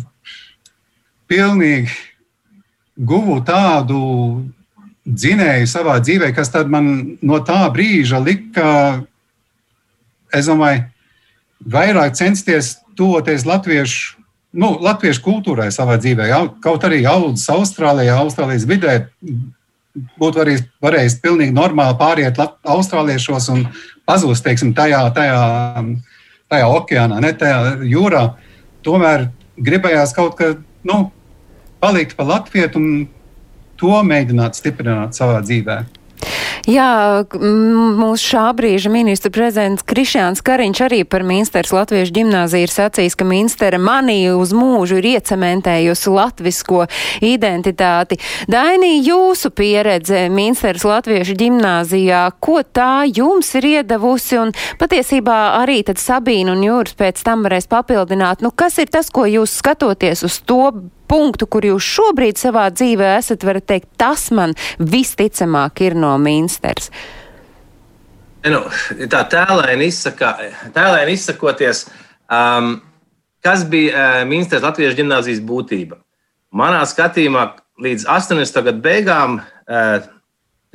[1.31, 1.95] pilnīgi
[3.01, 4.01] guvu tādu
[5.07, 9.03] dzinēju savā dzīvē, kas man no tā brīža lika,
[10.35, 10.85] es domāju,
[11.61, 14.21] vairāk censties tuvoties latviešu
[14.53, 16.27] nu, latviešu kultūrai savā dzīvē.
[16.31, 16.43] Ja?
[16.63, 18.97] Kaut arī audzis Austrālijā, Austrālijas vidē,
[20.21, 23.65] būtu arī varējis pilnīgi normāli pāriet austrāliešos un
[24.09, 25.41] pazust teiksim, tajā, tajā,
[26.51, 28.25] tajā okeānā, ne tajā jūrā.
[28.87, 29.29] Tomēr
[29.61, 30.53] gribējās kaut kā
[30.87, 31.11] nu,
[31.81, 32.91] palikt pa Latviju un
[33.81, 35.89] to mēģināt stiprināt savā dzīvēm.
[36.69, 43.17] Jā, mūsu šā brīža ministra prezidents Krišāns Kariņš arī par Minsteras latviešu ģimnāziju ir sacījis,
[43.17, 46.85] ka Minstera manī uz mūžu ir iecementējusi latvisko
[47.25, 48.21] identitāti.
[48.53, 56.03] Dainī, jūsu pieredze Minsteras latviešu ģimnāzijā, ko tā jums ir iedavusi un patiesībā arī tad
[56.03, 60.43] Sabīna un Jūras pēc tam varēs papildināt, nu kas ir tas, ko jūs skatoties uz
[60.45, 60.75] to
[61.11, 66.91] punktu, kur jūs šobrīd savā dzīvē esat, varat teikt, tas man visticamāk ir no Minsters?
[68.47, 68.63] Nu,
[69.13, 70.33] tā tēlēni, izsaka,
[70.73, 71.85] tēlēni izsakoties,
[72.33, 72.79] um,
[73.45, 75.99] kas bija uh, Minstras Latvijas gimnāzijas būtība?
[76.57, 77.45] Manā skatījumā
[77.85, 78.63] līdz 80.
[78.71, 80.07] gadu beigām uh,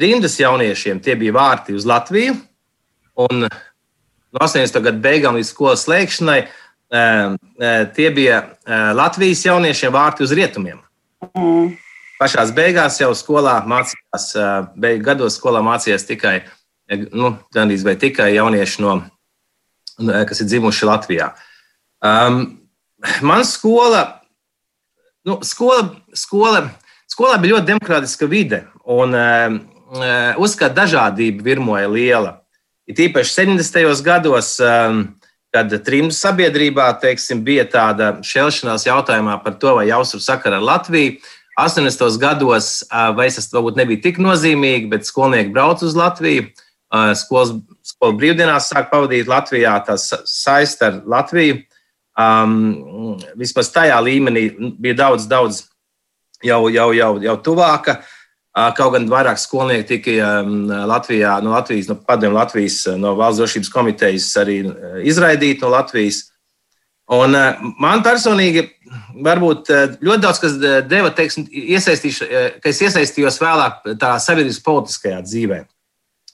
[0.02, 2.38] rindas jauniešiem tie bija vārti uz Latviju,
[3.26, 4.78] un no 80.
[4.86, 6.54] gadu beigām līdz skolas slēgšanai uh,
[7.96, 8.42] tie bija
[8.96, 10.80] Latvijas jauniešiem vārti uz rietumiem.
[11.34, 11.74] Mm.
[12.16, 14.30] Pašā beigās jau skolā mācījās,
[14.80, 16.38] beigu gados skolā mācījās tikai,
[17.12, 18.94] nu, gandrīz vai tikai jaunieši, no,
[20.00, 21.34] kas ir dzimuši Latvijā.
[22.06, 22.40] Um,
[23.26, 24.06] man skola,
[25.28, 26.66] nu, skola, skola,
[27.12, 29.60] skolā bija ļoti demokrātiska vide, un um,
[30.40, 32.34] uzskata dažādība virmoja liela.
[32.88, 34.04] Ir tīpaši 70.
[34.06, 35.08] gados um,
[35.56, 41.15] kad trims sabiedrībā teiksim, bija tāda šķelšanās jautājumā par to, vai jāuzsver sakara ar Latviju.
[41.56, 42.18] 80.
[42.20, 42.70] gados
[43.15, 46.50] Vaisas varbūt nebija tik nozīmīgi, bet skolnieki brauc uz Latviju.
[47.15, 47.54] Skolas,
[47.88, 51.62] skolu brīvdienās sāk pavadīt Latvijā, tās saist ar Latviju.
[52.20, 54.46] Um, vismaz tajā līmenī
[54.80, 55.63] bija daudz, daudz
[56.44, 57.98] jau, jau, jau, jau tuvāka.
[58.00, 58.14] Uh,
[58.56, 60.39] Kaut gan vairāk skolnieki tika
[60.88, 64.62] Latvijā, no Latvijas, no padomju Latvijas, no valsts drošības komitejas arī
[65.04, 66.22] izraidīti no Latvijas.
[67.12, 67.36] Un
[67.84, 68.63] man personīgi
[69.26, 69.68] varbūt
[70.00, 70.56] ļoti daudz kas
[70.88, 75.60] deva, teiksim, ka es iesaistījos vēlāk tā sabiedrības politiskajā dzīvē.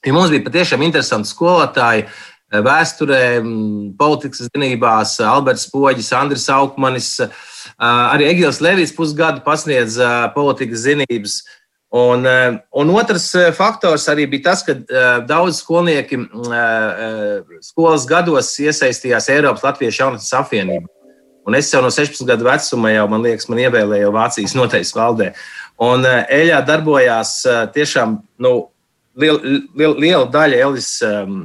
[0.06, 2.06] Ja mums bija patiešām interesanti skolotāji
[2.52, 3.24] vēsturē,
[3.98, 7.10] politikas zinībās, Alberts Poģis, Andris Aukmanis,
[7.82, 9.98] arī Egils Levits pusgadu pasniedz
[10.38, 11.42] politikas zinības.
[11.92, 16.22] Un, eh, un otrs eh, faktors arī bija tas, ka eh, daudz skolnieki
[17.68, 20.88] skolas gados iesaistījās Eiropas Latvijas jaunatnes apvienībā.
[21.44, 25.34] Un es jau no 16 gadu vecuma, jau, man liekas, man ievēlēja Vācijas noteikts valdē.
[25.84, 27.34] Un Eļā darbojās
[27.76, 28.54] tiešām nu,
[29.18, 31.40] liela, liela, liela daļa Elis um,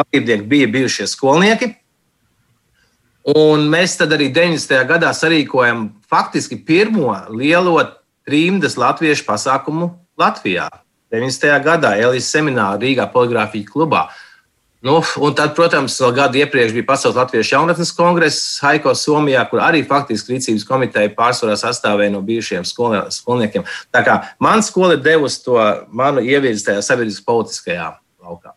[0.00, 1.74] dalībnieku bija bijušie skolnieki.
[3.36, 4.72] Un mēs tad arī 90.
[4.88, 7.76] gadā sarīkojam faktiski pirmo lielo
[8.28, 10.68] trījus latviešu pasākumu Latvijā.
[11.12, 11.48] 90.
[11.64, 14.06] gadā Elīzes semināra Rīgā Poligrāfija klubā.
[14.82, 19.60] Nu, un tad, protams, vēl gadu iepriekš bija Pasaules Latviešu jaunatnes kongress Haiko Somijā, kur
[19.62, 23.62] arī faktiski rīcības komiteja pārsvarā sastāvēja no bijušiem skolniekiem.
[23.94, 25.54] Tā kā man skola ir devusi to
[25.94, 27.92] manu ievirzi tajā sabiedrības politiskajā
[28.24, 28.56] laukā.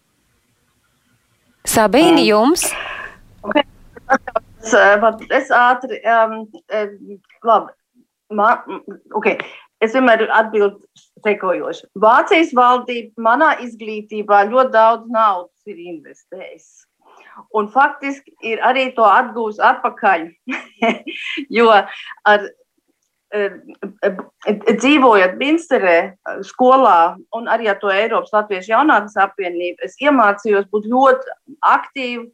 [1.70, 2.72] Sabīni, jums?
[3.46, 3.70] Okay.
[4.66, 6.48] Es ātri, um,
[7.46, 7.74] labi,
[8.34, 8.82] Man,
[9.14, 9.38] okay.
[9.84, 10.80] Es vienmēr atbildu
[11.26, 11.90] sekojoši.
[12.00, 16.86] Vācijas valdība manā izglītībā ļoti daudz naudas ir investējusi.
[17.60, 20.30] Un faktiski ir arī to atgūst atpakaļ.
[21.58, 22.48] jo ar,
[24.80, 25.98] dzīvojot Minsterē,
[26.48, 31.36] skolā un arī ar to Eiropas Latviešu jaunatnes apvienību, es iemācījos būt ļoti
[31.76, 32.30] aktīvu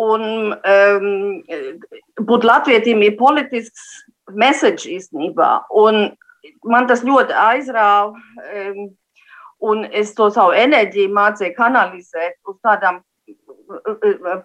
[0.00, 0.22] un
[0.54, 1.08] um,
[2.28, 3.86] būt latvietim ir politisks
[4.38, 5.50] message īstenībā.
[5.76, 6.10] Un
[6.64, 8.16] man tas ļoti aizrāva.
[8.54, 8.90] Um,
[9.60, 13.02] un es to savu enerģiju mācīju kanalizēt uz tādām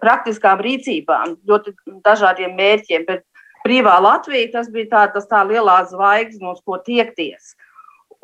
[0.02, 1.72] praktiskām rīcībām, ļoti
[2.04, 3.06] dažādiem mērķiem.
[3.08, 3.24] Bet
[3.64, 7.54] brīvā Latvija tas bija tā, tas tā lielā zvaigzne, uz ko tiekties.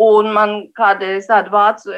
[0.03, 1.93] Un man kādreiz tāda vācu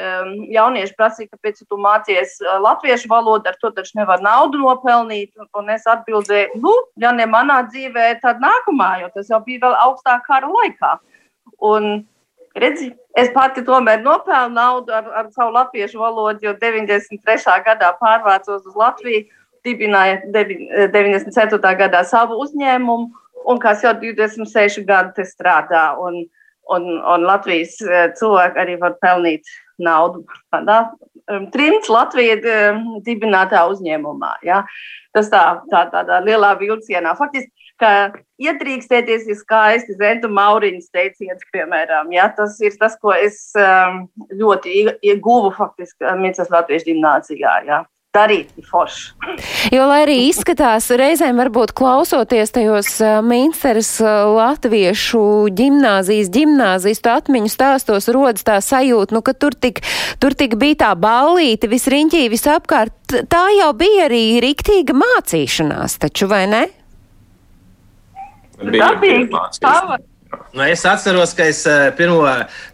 [0.51, 5.31] jaunieši prasīja, kāpēc tu mācies eh, latviešu valodu, ar to taču nevar naudu nopelnīt.
[5.57, 9.79] Un es atbildēju, nu, ja ne manā dzīvē, tad nākamā, jo tas jau bija vēl
[9.87, 10.97] augstāk kara laikā.
[11.71, 11.89] Un,
[12.59, 17.59] redzi, es pati tomēr nopelnu naudu ar, ar savu latviešu valodu, jo 93.
[17.69, 19.25] gadā pārvācos uz Latviju,
[19.65, 21.77] dibināja 94.
[21.79, 23.13] gadā savu uzņēmumu,
[23.49, 25.93] un kas jau 26 gadu strādā.
[26.01, 26.25] Un,
[26.73, 29.49] un, un Latvijas eh, cilvēki arī var pelnīt
[29.83, 30.23] naudu
[30.55, 30.85] tādā
[31.31, 34.37] um, trimts Latvijas um, dibinātā uzņēmumā.
[34.47, 34.63] Ja?
[35.15, 37.15] Tas tā, tā tādā lielā vilcienā.
[37.19, 37.51] Faktiski,
[37.81, 37.91] ka
[38.43, 42.13] ietrīkstēties ir skaisti, Zentu Mauriņas teiciens, piemēram.
[42.15, 42.29] Ja?
[42.35, 47.59] Tas ir tas, ko es um, ļoti ieguvu faktiski Mīcas Latvijas gimnācijā.
[47.69, 47.85] Ja?
[48.15, 49.13] Darīt forši.
[49.75, 52.91] Jo, lai arī izskatās, reizēm varbūt klausoties tajos
[53.27, 55.25] Minsteras latviešu
[55.59, 59.83] ģimnāzijas, ģimnāzistu atmiņu stāstos, rodas tā sajūta, nu, ka tur tik,
[60.23, 63.19] tur tik bija tā ballīte, visriņķī, visapkārt.
[63.31, 66.65] Tā jau bija arī riktīga mācīšanās, taču vai ne?
[68.63, 70.11] Bija, bija mācīšanās.
[70.53, 72.23] Nu, es atceros, ka es eh, pirmo,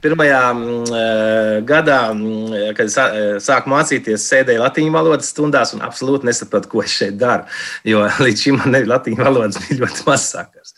[0.04, 6.28] pirmajā mm, eh, gadā, mm, kad eh, sāku mācīties, sēdēju latviešu valodas stundās un absolūti
[6.28, 7.48] nesapratu, ko es šeit daru.
[7.88, 10.76] Jo līdz šim man latviešu valodas bija ļoti maz sakars.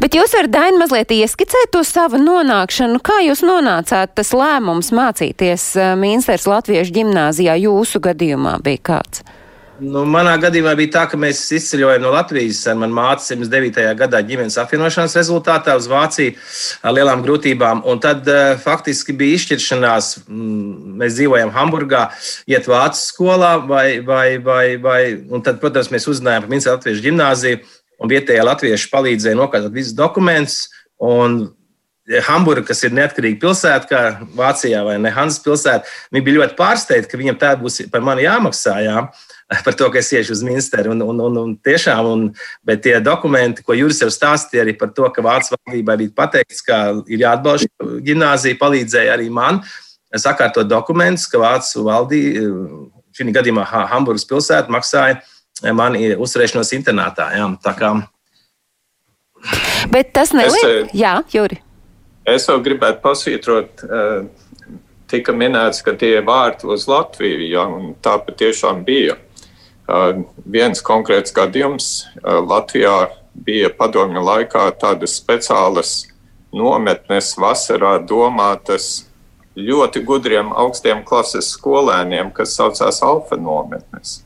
[0.00, 3.00] Bet jūs varat Dainu mazliet ieskicēt to savu nonākšanu.
[3.04, 9.24] Kā jūs nonācāt, tas lēmums mācīties Mīnsters Latviešu ģimnāzijā jūsu gadījumā bija kāds?
[9.76, 13.82] Nu, manā gadījumā bija tā, ka mēs izceļojām no Latvijas ar manu māti 79.
[13.98, 16.32] gadā ģimenes apvienošanās rezultātā uz Vāciju
[16.86, 17.82] ar lielām grūtībām.
[17.84, 20.08] Un tad uh, faktiski bija izšķiršanās.
[20.30, 22.06] Mēs dzīvojam Hamburgā,
[22.48, 27.04] iet vācu skolā, vai, vai, vai, vai un tad, protams, mēs uzzinājām par Minska Latviešu
[27.10, 27.60] ģimnāziju,
[28.00, 30.66] un vietējā latvieši palīdzēja nokārtot visus dokumentus.
[31.04, 31.42] Un
[32.30, 34.02] Hamburga, kas ir neatkarīga pilsēta, kā
[34.38, 38.24] Vācijā vai ne Hansas pilsēta, viņi bija ļoti pārsteigti, ka viņiem tā būs par mani
[38.24, 38.76] jāmaksā.
[38.86, 39.08] Jā.
[39.64, 40.90] Par to, ka es iešu uz ministru.
[40.90, 42.24] Un, un, un, un tiešām, un,
[42.66, 46.64] bet tie dokumenti, ko Juris jau stāstīja, arī par to, ka Vācijas valdībai bija pateikts,
[46.66, 49.62] ka ir jāatbalsta gimnāzija, palīdzēja arī man
[50.16, 52.50] sakārtot dokumentus, ka Vācijas valdība,
[53.16, 55.20] šī gadījumā Hamburgas pilsēta, maksāja
[55.76, 57.30] mani uzturēšanos internātā.
[57.36, 57.46] Jā,
[59.92, 61.60] Bet tas neliek, jā, Juri.
[62.26, 68.16] Es vēl gribētu pasvītrot, eh, tika minēts, ka tie vārti uz Latviju, ja, un tā
[68.18, 69.16] patiešām bija.
[69.86, 73.08] Eh, viens konkrēts gadījums eh, Latvijā
[73.46, 76.06] bija padomju laikā tādas speciālas
[76.56, 79.06] nometnes vasarā domātas
[79.56, 84.22] ļoti gudriem augstiem klases skolēniem, kas saucās alfa nometnes.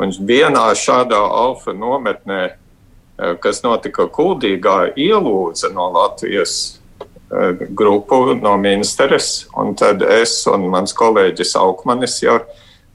[0.00, 2.56] Un vienā šādā alfa nometnē,
[3.40, 6.80] kas notika Kuldīgā, ielūdza no Latvijas
[7.30, 12.40] Eh, grupu no ministres, un tad es un mans kolēģis Aukmanis jau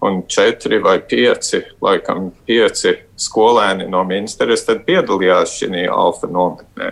[0.05, 6.91] un četri vai pieci, laikam pieci skolēni no ministres tad piedalījās šajā alfa nometnē.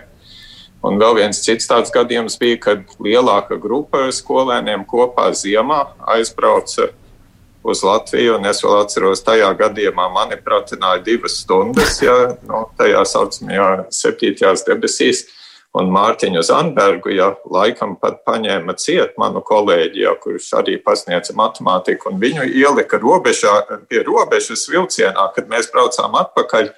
[0.84, 5.80] Un vēl viens cits tāds gadījums bija, kad lielāka grupa skolēniem kopā ziemā
[6.15, 6.89] aizbrauca
[7.63, 8.41] uz Latviju.
[8.49, 15.23] Es vēl atceros, tajā gadījumā mani pratināja divas stundas, ja no tajā saucamajā septītajās debesīs
[15.74, 22.12] un Mārtiņu Zandbergu, ja laikam pat paņēma ciet manu kolēģi, ja, kurš arī pasniedza matemātiku,
[22.12, 23.56] un viņu ielika robežā,
[23.90, 26.74] pie robežas vilcienā, kad mēs braucām atpakaļ.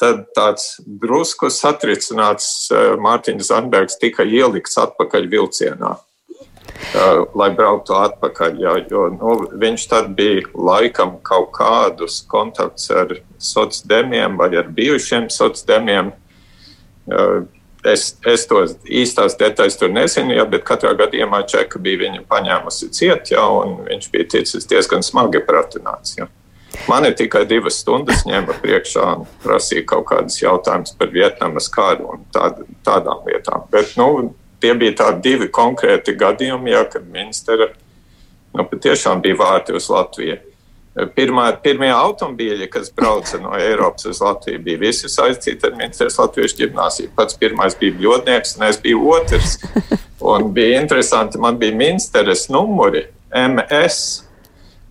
[0.00, 8.56] Tad tāds drusku satricināts eh, Mārtiņš Zandbergs tika ielikts atpakaļ vilcienā, eh, lai brauktu atpakaļ.
[8.64, 15.28] Jā, jo, nu, viņš tad bija laikam kaut kādus kontaktus ar sociāliem vai ar bijušiem
[15.28, 17.44] sociāliem eh,
[17.84, 22.90] Es, es to īstās detaļas tur nezinu, ja, bet katrā gadījumā čeka bija viņa paņēmusi
[22.92, 26.18] ciet, ja, un viņš bija ticis diezgan smagi pratināts.
[26.18, 26.28] Ja.
[26.88, 32.12] Man ir tikai divas stundas ņēma priekšā un prasīja kaut kādus jautājumus par Vietnamas kāru
[32.14, 33.64] un tād, tādām lietām.
[33.72, 37.70] Bet, nu, tie bija tādi divi konkrēti gadījumi, ja, kad ministra
[38.52, 40.36] nu, patiešām bija vārti uz Latviju.
[41.14, 46.56] Pirmā, pirmie automobīļi, kas brauca no Eiropas uz Latviju, bija visi saistīti ar Minētas Latvijas
[46.58, 47.12] gimnāziju.
[47.14, 49.54] Pats pirmais bija bļodnieks, un es biju otrs.
[50.20, 54.00] Un bija interesanti, man bija Minsteres numuri MS.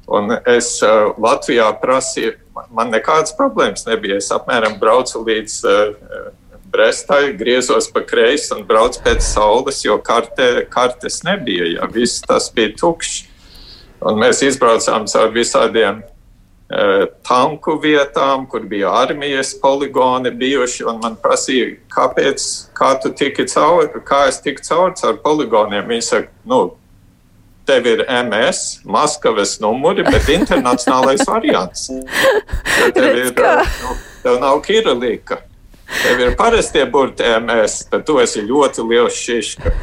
[0.09, 2.33] Un es uh, Latvijā prasīju,
[2.73, 4.17] man nekādas problēmas nebija.
[4.17, 6.31] Es apmēram braucu līdz uh,
[6.69, 11.67] Brestai, griezos pa kreisi un braucu pēc saules, jo karte, kartes nebija.
[11.75, 13.25] Ja, viss tas bija tukšs.
[13.99, 20.85] Un mēs izbraucām caur visādiem uh, tanku vietām, kur bija armijas poligoni bijuši.
[21.01, 22.45] Man prasīja, kāpēc,
[22.77, 25.87] kā tu tiki cauri, kā es tiku cauri caur poligoniem.
[25.91, 26.61] Viņi saka, nu,
[27.69, 31.89] tev ir MS, Maskavas numuri, bet internacionālais variants.
[32.95, 35.43] Tev, ir, nu, tev nav Kirilika.
[35.89, 39.73] Tev ir parastie burti MS, tad tu esi ļoti liels šiška.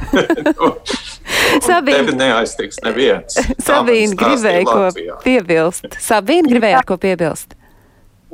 [1.67, 3.39] Sabīna neaiztiks neviens.
[3.63, 5.99] Sabīna gribēja ko piebilst.
[6.03, 7.57] Sabīna gribēja ko piebilst.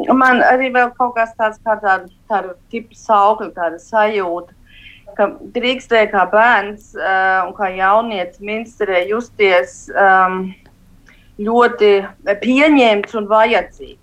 [0.08, 4.54] Man arī vēl kaut kas tāds kā tāda, tāda tipa saukļa, tāda sajūta,
[5.18, 10.46] ka drīkstēja kā bērns uh, un kā jaunietis ministrē justies um,
[11.42, 11.92] ļoti
[12.42, 14.01] pieņemts un vajadzīgs.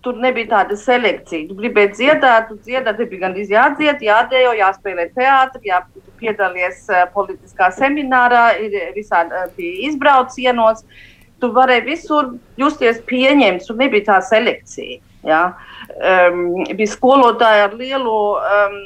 [0.00, 1.50] Tur nebija tāda selekcija.
[1.50, 8.46] Tu gribēji dziedāt, tu dziedāt, tev bija gandrīz jādzied, jādējo, jāspēlē teātris, jāpiedalīties politiskā seminārā,
[8.64, 10.86] ir visādi izbraucienos.
[11.40, 15.00] Tu varēji visur justies pieņemts, un nebija tā selekcija.
[15.24, 15.42] Ja?
[16.00, 18.80] Um, bija skolotāji ar lielu um,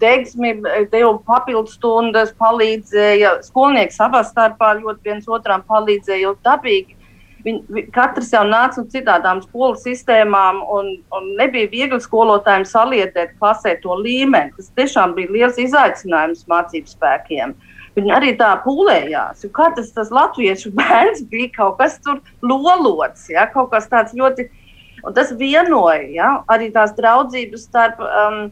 [0.00, 0.54] degsmi,
[0.92, 3.38] deva papildus stundas, palīdzēja.
[3.48, 6.96] Skolnieki savā starpā ļoti viens otram palīdzēja, jo dabīgi.
[7.42, 13.34] Viņi, vi, katrs jau nāca no citām skolu sistēmām, un, un nebija viegli skolotājiem saliedēt
[13.40, 14.54] klasē to līmeni.
[14.58, 17.56] Tas tiešām bija liels izaicinājums mācību spēkiem.
[17.98, 19.44] Viņi arī tā pūlējās.
[19.52, 23.48] Kā tas, tas latviešu bērns bija kaut kas tur lolots, ja?
[23.50, 24.48] kaut kas tāds ļoti.
[25.02, 26.32] Un tas vienoja ja?
[26.52, 28.44] arī tās draudzības starp um,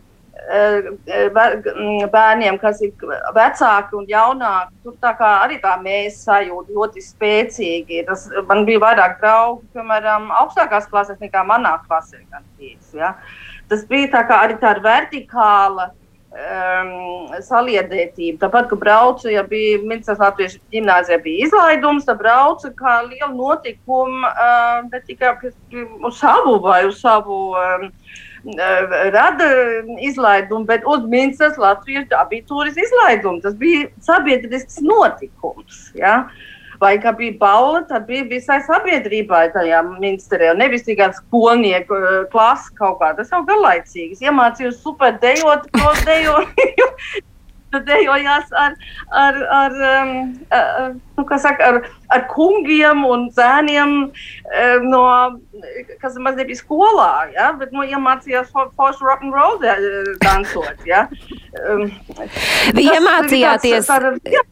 [2.10, 2.92] bērniem, kas ir
[3.34, 4.72] vecāki un jaunāki.
[4.84, 8.04] Tur tā kā arī tā mēs sajūta ļoti spēcīgi.
[8.08, 12.22] Tas, man bija vairāk draugu, piemēram, augstākās klasēs nekā manā klasē.
[12.30, 13.14] Gandrīz, ja.
[13.70, 15.90] Tas bija tā kā arī tāda vertikāla.
[16.30, 18.36] Um, saliedētība.
[18.44, 24.30] Tāpat, kad braucu, ja bija Ministrs Latvijas gimnāzijā, bija izlaidums, tad braucu kā lielu notikumu,
[24.30, 28.28] uh, ne tikai uz savu vai uz savu um, Eh,
[29.14, 29.48] rada
[30.00, 33.40] izlaidumu, bet uz Minsas Latvijas abitūras izlaidumu.
[33.44, 35.90] Tas bija sabiedrisks notikums.
[35.94, 36.30] Ja?
[36.80, 40.54] Vai kā bija baula, tad bija visai sabiedrībai tajā ministrijā.
[40.56, 43.12] Nevis tikai skolnieku eh, klase kaut kā.
[43.18, 44.16] Tas jau garlaicīgi.
[44.16, 46.64] Es iemācījos super dejot, ko dejot.
[47.78, 48.74] dejojās ar,
[49.14, 50.12] ar, ar, um,
[50.50, 51.78] ar, nu, saka, ar,
[52.10, 55.04] ar kungiem un zēniem um, no,
[56.02, 57.50] kas maz nebija skolā, ja?
[57.60, 59.60] bet nu, iemācījās foršu rock and roll
[60.24, 60.86] dansot.
[60.88, 61.06] Ja?
[61.68, 61.86] Um,
[62.74, 63.86] Iemācījāties.
[63.86, 64.44] Tas, ar, jā,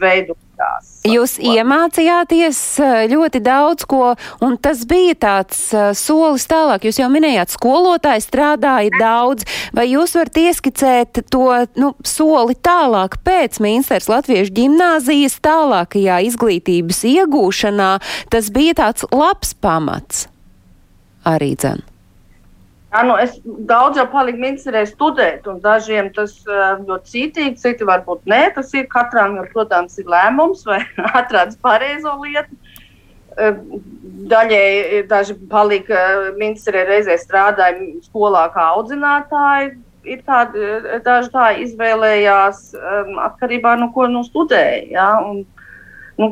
[0.00, 0.88] veidu tās.
[1.02, 4.12] Jūs iemācījāties eh, ļoti daudz ko,
[4.44, 6.86] un tas bija tāds uh, solis tālāk.
[6.86, 11.46] Jūs jau minējāt, skolotāji strādāja daudz, vai jūs varat ieskicēt to
[11.80, 17.94] nu, soli tālāk pēc Mīnsters Latviešu ģimnāzijas tālākajā izglītības iegūšanā?
[18.30, 20.28] Tas bija tāds labs pamats
[21.28, 21.91] arī dzen.
[22.92, 23.38] Jā, nu es
[23.68, 28.42] daudz jau paliku ministrē studēt, un dažiem tas ļoti cītīgi, citi varbūt nē.
[28.56, 30.82] Tas ir katram, protams, ir lēmums vai
[31.20, 32.58] atrādz pareizo lietu.
[34.28, 36.02] Daļai daži palika
[36.36, 39.72] ministrē reizē strādāja skolā kā audzinātāji.
[40.12, 40.68] Ir tādi,
[41.06, 42.74] daži tā izvēlējās
[43.30, 44.84] atkarībā no ko nu studēja.
[44.92, 45.08] Ja?
[45.24, 45.46] Un,
[46.20, 46.28] nu,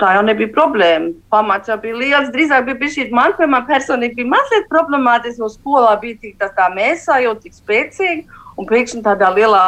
[0.00, 1.12] tā jau nebija problēma.
[1.32, 2.30] Pamats jau bija liels.
[2.34, 6.70] Drīzāk bija šī man, piemēram, personīgi bija mazliet problemātiski, jo skolā bija tik tā, tā
[6.74, 9.64] mēs sajūta, tik spēcīga, un pēkšņi tādā lielā,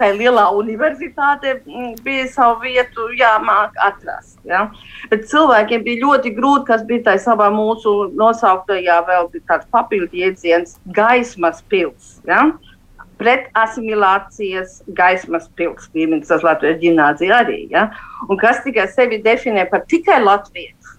[0.00, 4.38] tā lielā universitāte mm, bija savu vietu jāmāk atrast.
[4.48, 4.66] Ja?
[5.12, 10.78] Bet cilvēkiem bija ļoti grūti, kas bija tajā savā mūsu nosauktajā vēl tāds papildu jēdziens-
[10.98, 12.18] gaismas pils.
[12.28, 12.48] Ja?
[13.20, 15.48] Pret asimilācijas gaismas
[15.94, 17.66] līmenis, tas Latvijas gimnāzija arī.
[17.72, 17.90] Ja?
[18.28, 20.96] Un kas tikai sevi definē par tikai latviešu.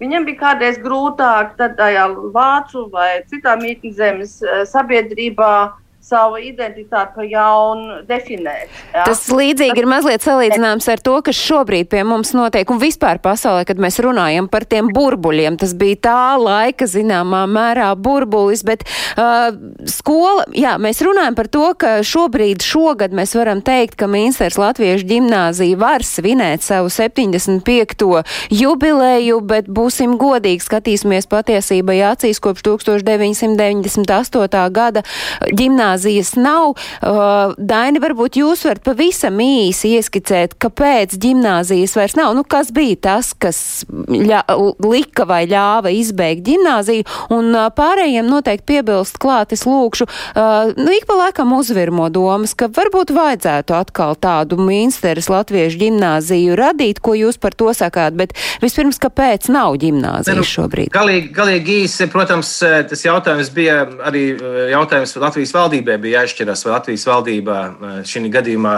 [0.00, 5.52] Viņam bija kādreiz grūtāk tajā vācu vai citā mītnes zemes eh, sabiedrībā
[6.00, 8.70] savu identitāti pa jaunu definēt.
[8.94, 9.04] Ja?
[9.04, 13.66] Tas līdzīgi ir mazliet salīdzināms ar to, kas šobrīd pie mums notiek un vispār pasaulē,
[13.68, 15.58] kad mēs runājam par tiem burbuļiem.
[15.60, 19.52] Tas bija tā laika zināmā mērā burbulis, bet uh,
[19.92, 25.04] skola, jā, mēs runājam par to, ka šobrīd, šogad mēs varam teikt, ka Mīnsters Latviešu
[25.12, 28.24] ģimnāzija var svinēt savu 75.
[28.56, 34.64] jubilēju, bet būsim godīgi, skatīsimies patiesībai acīs kopš 1998.
[34.80, 35.04] gada
[35.44, 36.74] ģimnāzija gimnāzijas nav.
[37.02, 42.34] Uh, Daini, varbūt jūs varat pavisam īsi ieskicēt, kāpēc gimnāzijas vairs nav.
[42.34, 44.44] Nu, kas bija tas, kas ļa,
[44.84, 50.90] lika vai ļāva izbeigt gimnāziju, un uh, pārējiem noteikti piebilst klāt, es lūkšu, uh, nu,
[50.94, 57.16] ik pa laikam uzvirmo domas, ka varbūt vajadzētu atkal tādu Mīnsteres latviešu gimnāziju radīt, ko
[57.18, 60.92] jūs par to sakāt, bet vispirms, kāpēc nav gimnāzijas nu, šobrīd?
[60.94, 64.24] Galīgi, galīgi īsi, protams, tas jautājums bija arī
[64.70, 68.74] jautājums Latvijas valdībai valdībai bija jāizšķiras, vai Latvijas valdībā eh, šī gadījumā,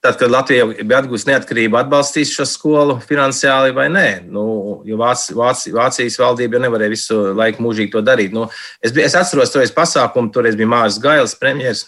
[0.00, 4.24] tad, kad Latvija bija atgūst neatkarību, atbalstīs šo skolu finansiāli vai nē.
[4.30, 8.32] Nu, jo Vāc, Vāc, Vācijas valdība jau nevarēja visu laiku mūžīgi to darīt.
[8.32, 8.48] Nu,
[8.82, 11.86] es, bija, es atceros toreiz pasākumu, toreiz bija Mārs Gailis, premjeras.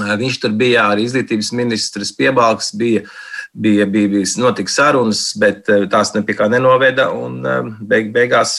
[0.00, 2.72] Eh, viņš tur bija arī izglītības ministrs piebalgs.
[2.76, 3.04] Bija,
[3.52, 7.10] bija, bija, bija notika sarunas, bet eh, tās nepie nenoveda.
[7.12, 7.40] Un
[7.80, 8.58] beig, beigās,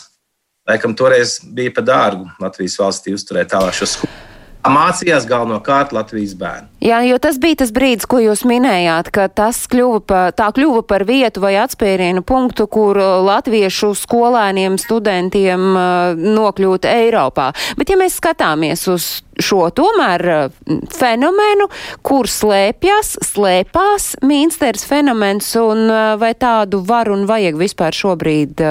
[0.69, 4.26] laikam, toreiz bija par dārgu Latvijas valstī uzturēt tālāk šo skolu.
[4.71, 6.69] Mācījās galvenokārt Latvijas bērni.
[6.83, 10.83] Jā, jo tas bija tas brīdis, ko jūs minējāt, ka tas kļuva par, tā kļuva
[10.85, 17.49] par vietu vai atspērienu punktu, kur uh, latviešu skolēniem, studentiem uh, nokļūt Eiropā.
[17.79, 19.09] Bet ja mēs skatāmies uz
[19.41, 21.67] šo tomēr uh, fenomenu,
[22.05, 25.87] kur slēpjas, slēpās Mīnsters fenomens un
[26.21, 28.61] vai tādu var un vajag vispār šobrīd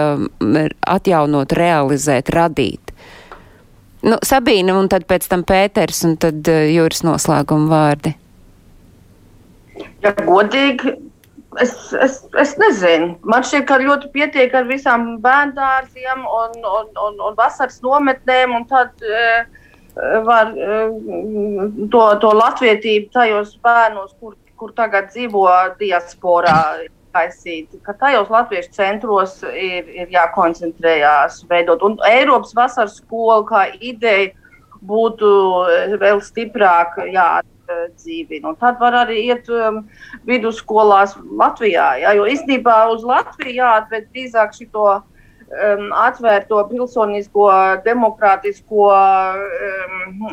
[0.97, 2.86] atjaunot, realizēt, radīt?
[4.07, 8.13] Nu, Sabīna un tad pēc tam Pēters un tad uh, jūras noslēguma vārdi.
[10.05, 10.95] Ja godīgi,
[11.63, 13.17] es, es, es nezinu.
[13.27, 18.69] Man šķiet, ka ļoti pietiek ar visām bērndārziem un, un, un, un vasaras nometnēm, un
[18.71, 19.43] tad uh,
[20.29, 20.95] var uh,
[21.91, 25.49] to, to latvietību tajos bērnos, kur, kur tagad dzīvo
[25.83, 26.61] diasporā,
[27.17, 31.83] taisīt, ka tajos latviešu centros ir, ir jākoncentrējās, veidot.
[31.87, 34.35] Un Eiropas vasaras skola kā ideja
[34.87, 35.31] būtu
[35.73, 38.55] eh, vēl stiprāk jādzīvina.
[38.61, 39.83] Tad var arī iet um,
[40.29, 44.87] vidusskolās Latvijā, jā, jo īstenībā uz Latviju jāatved drīzāk šito
[45.51, 47.47] um, atvērto pilsonisko,
[47.85, 50.27] demokrātisko um,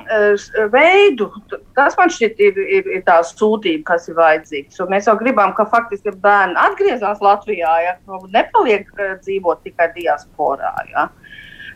[0.74, 1.30] veidu.
[1.78, 4.82] Tas man šķiet ir, ir, ir tā sūtība, kas ir vajadzīgs.
[4.84, 7.98] Un mēs jau gribam, ka faktiski bērni atgriezās Latvijā, ja
[8.34, 10.76] nepaliek uh, dzīvot tikai diasporā.
[10.94, 11.10] Ja.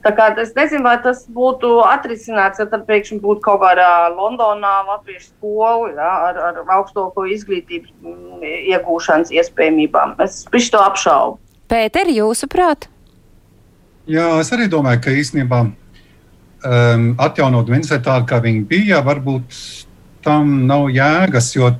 [0.05, 4.75] Tā kā es nezinu, vai tas būtu atrisināts, ja tad pēkšņi būtu kaut kādā Londonā
[4.87, 10.15] latviešu skola ja, ar, ar augstāko izglītības mm, iegūšanas iespējamībām.
[10.23, 11.41] Es to apšaubu.
[11.67, 12.87] Pēter, jūsuprāt?
[14.07, 19.57] Jā, es arī domāju, ka īstenībā um, atjaunot Vincentu tādu, kā viņi bija, varbūt
[20.23, 21.49] tam nav jēgas.
[21.57, 21.73] Jo,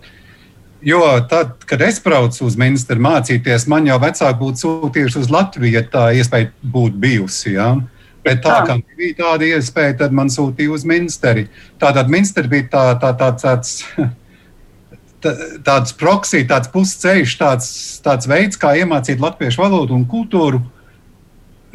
[0.84, 1.01] jo
[1.32, 5.86] tad, kad es braucu uz ministru mācīties, man jau vecāki būtu sūtījuši uz Latviju, ja
[5.88, 7.55] tā iespēja būtu bijusi.
[7.55, 7.73] Ja?
[8.28, 11.47] Bet tā kā bija tāda iespēja, tad man sūtīja uz ministeri.
[11.80, 13.82] Tātad ministri bija tā, tā, tā, tāds.
[15.65, 17.69] Tāds proksija, tāds pusceļš, tāds,
[18.05, 20.59] tāds veids, kā iemācīt latviešu valodu un kultūru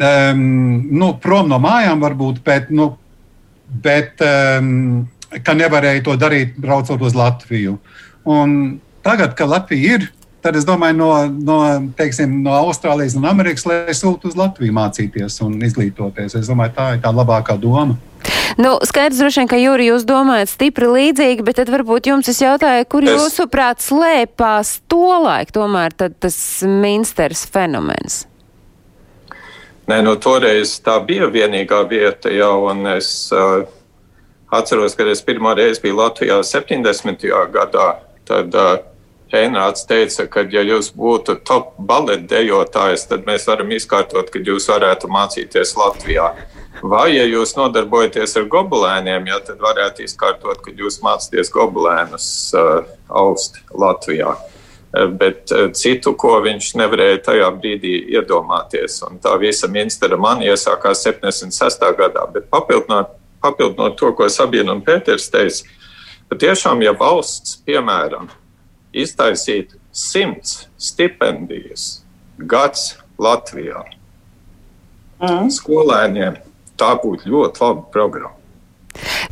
[0.02, 0.42] um,
[0.90, 2.92] nu, prom no mājām, varbūt, bet, nu,
[3.84, 5.06] bet um,
[5.44, 7.78] ka nevarēja to darīt, braucot uz Latviju.
[8.28, 8.58] Un
[9.06, 10.08] tagad, kad Latvija ir,
[10.42, 11.10] tad es domāju, no,
[11.46, 11.58] no,
[11.98, 16.36] teiksim, no Austrālijas un Amerikas, lai sūtu uz Latviju mācīties un izglītoties.
[16.38, 17.98] Es domāju, tā ir tā labākā doma.
[18.60, 22.42] Nu, skaidrs, droši vien, ka Jūri, jūs domājat stipri līdzīgi, bet tad varbūt jums es
[22.42, 23.14] jautāju, kur es...
[23.16, 26.36] jūsuprāt slēpās to laiku tomēr tas
[26.66, 28.26] minsters fenomens?
[29.90, 33.64] Nē, nu, toreiz tā bija vienīgā vieta jau, un es uh,
[34.54, 37.26] atceros, kad es pirmo reizi biju Latvijā 70.
[37.50, 37.88] gadā.
[38.28, 38.76] Tad uh,
[39.32, 44.68] Heinrāds teica, ka, ja jūs būtu top baleta dejotājs, tad mēs varam izkārtot, ka jūs
[44.68, 46.28] varētu mācīties Latvijā.
[46.82, 52.84] Vai, ja jūs nodarbojaties ar gobelēniem, ja, tad varētu izkārtot, ka jūs mācāties gobelēnus uh,
[53.08, 54.36] aust Latvijā.
[54.36, 54.51] Eh,
[54.92, 58.98] bet eh, citu, ko viņš nevarēja tajā brīdī iedomāties.
[59.08, 61.86] Un tā visa ministra man iesākās 76.
[61.98, 65.64] gadā, bet papildinot, papildinot to, ko Sabina un Pēters teica,
[66.32, 68.28] patiešām, ja valsts, piemēram,
[68.92, 72.02] iztaisītu simts stipendijas
[72.36, 73.84] gads Latvijā
[75.22, 75.48] mm.
[75.56, 76.36] skolēniem,
[76.76, 78.41] tā būtu ļoti laba programma.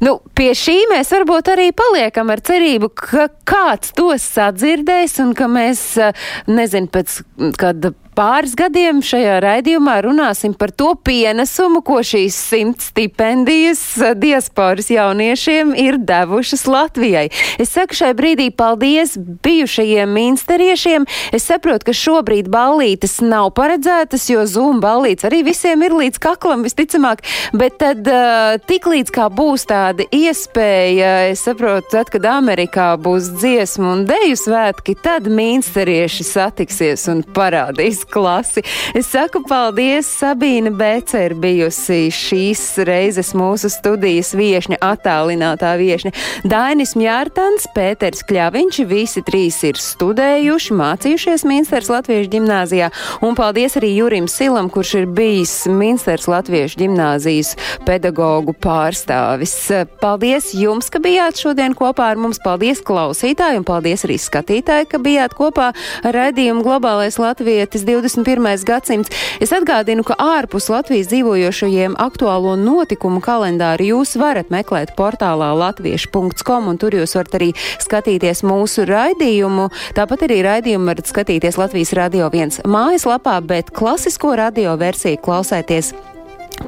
[0.05, 5.51] Nu, pie šī mēs varbūt arī paliekam ar cerību, ka kāds to sadzirdēs un ka
[5.51, 6.13] mēs, eh,
[6.49, 7.21] nezinu, pēc
[7.61, 13.83] kāda pāris gadiem šajā raidījumā runāsim par to pienesumu, ko šīs simt stipendijas
[14.19, 17.29] diasporas jauniešiem ir devušas Latvijai.
[17.61, 21.07] Es saku šai brīdī paldies bijušajiem ministeriešiem.
[21.37, 26.65] Es saprotu, ka šobrīd ballītes nav paredzētas, jo Zoom ballītes arī visiem ir līdz kaklam
[26.67, 27.25] visticamāk,
[27.57, 33.95] bet tad uh, tiklīdz kā būs tāda iespēja, es saprotu, tad, kad Amerikā būs dziesmu
[33.95, 38.65] un deju svētki, tad ministerieši satiksies un parādīs klasi.
[38.97, 46.13] Es saku paldies, Sabīna Bece ir bijusi šīs reizes mūsu studijas viešņa, attālinātā viešņa.
[46.51, 52.91] Dainis Mjārtans, Pēters Kļaviņš, visi trīs ir studējuši, mācījušies Minsters Latviešu ģimnāzijā.
[53.27, 57.55] Un paldies arī Jurim Silam, kurš ir bijis Minsters Latviešu ģimnāzijas
[57.87, 59.57] pedagoģu pārstāvis.
[60.01, 62.41] Paldies jums, ka bijāt šodien kopā ar mums.
[62.41, 65.71] Paldies klausītāji un paldies arī skatītāji, ka bijāt kopā
[66.07, 67.90] ar raidījumu Globālais Latvietis 20.
[67.91, 68.65] 21.
[68.67, 69.11] gadsimts.
[69.43, 76.79] Es atgādinu, ka ārpus Latvijas dzīvojošajiem aktuālo notikumu kalendāru jūs varat meklēt portālā latviešu.com un
[76.81, 77.51] tur jūs varat arī
[77.83, 79.71] skatīties mūsu raidījumu.
[79.99, 85.95] Tāpat arī raidījumu varat skatīties Latvijas Radio 1 mājaslapā, bet klasisko radio versiju klausēties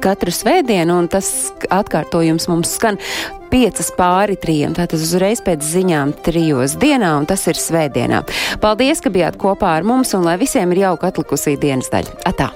[0.01, 1.29] katru svētdienu, un tas
[1.69, 2.99] atkārtojums mums skan
[3.53, 4.73] piecas pāri trījiem.
[4.77, 8.23] Tātad uzreiz pēc ziņām trijos dienā, un tas ir svētdienā.
[8.63, 12.21] Paldies, ka bijāt kopā ar mums, un lai visiem ir jauka atlikusī dienas daļa.
[12.29, 12.53] Atā!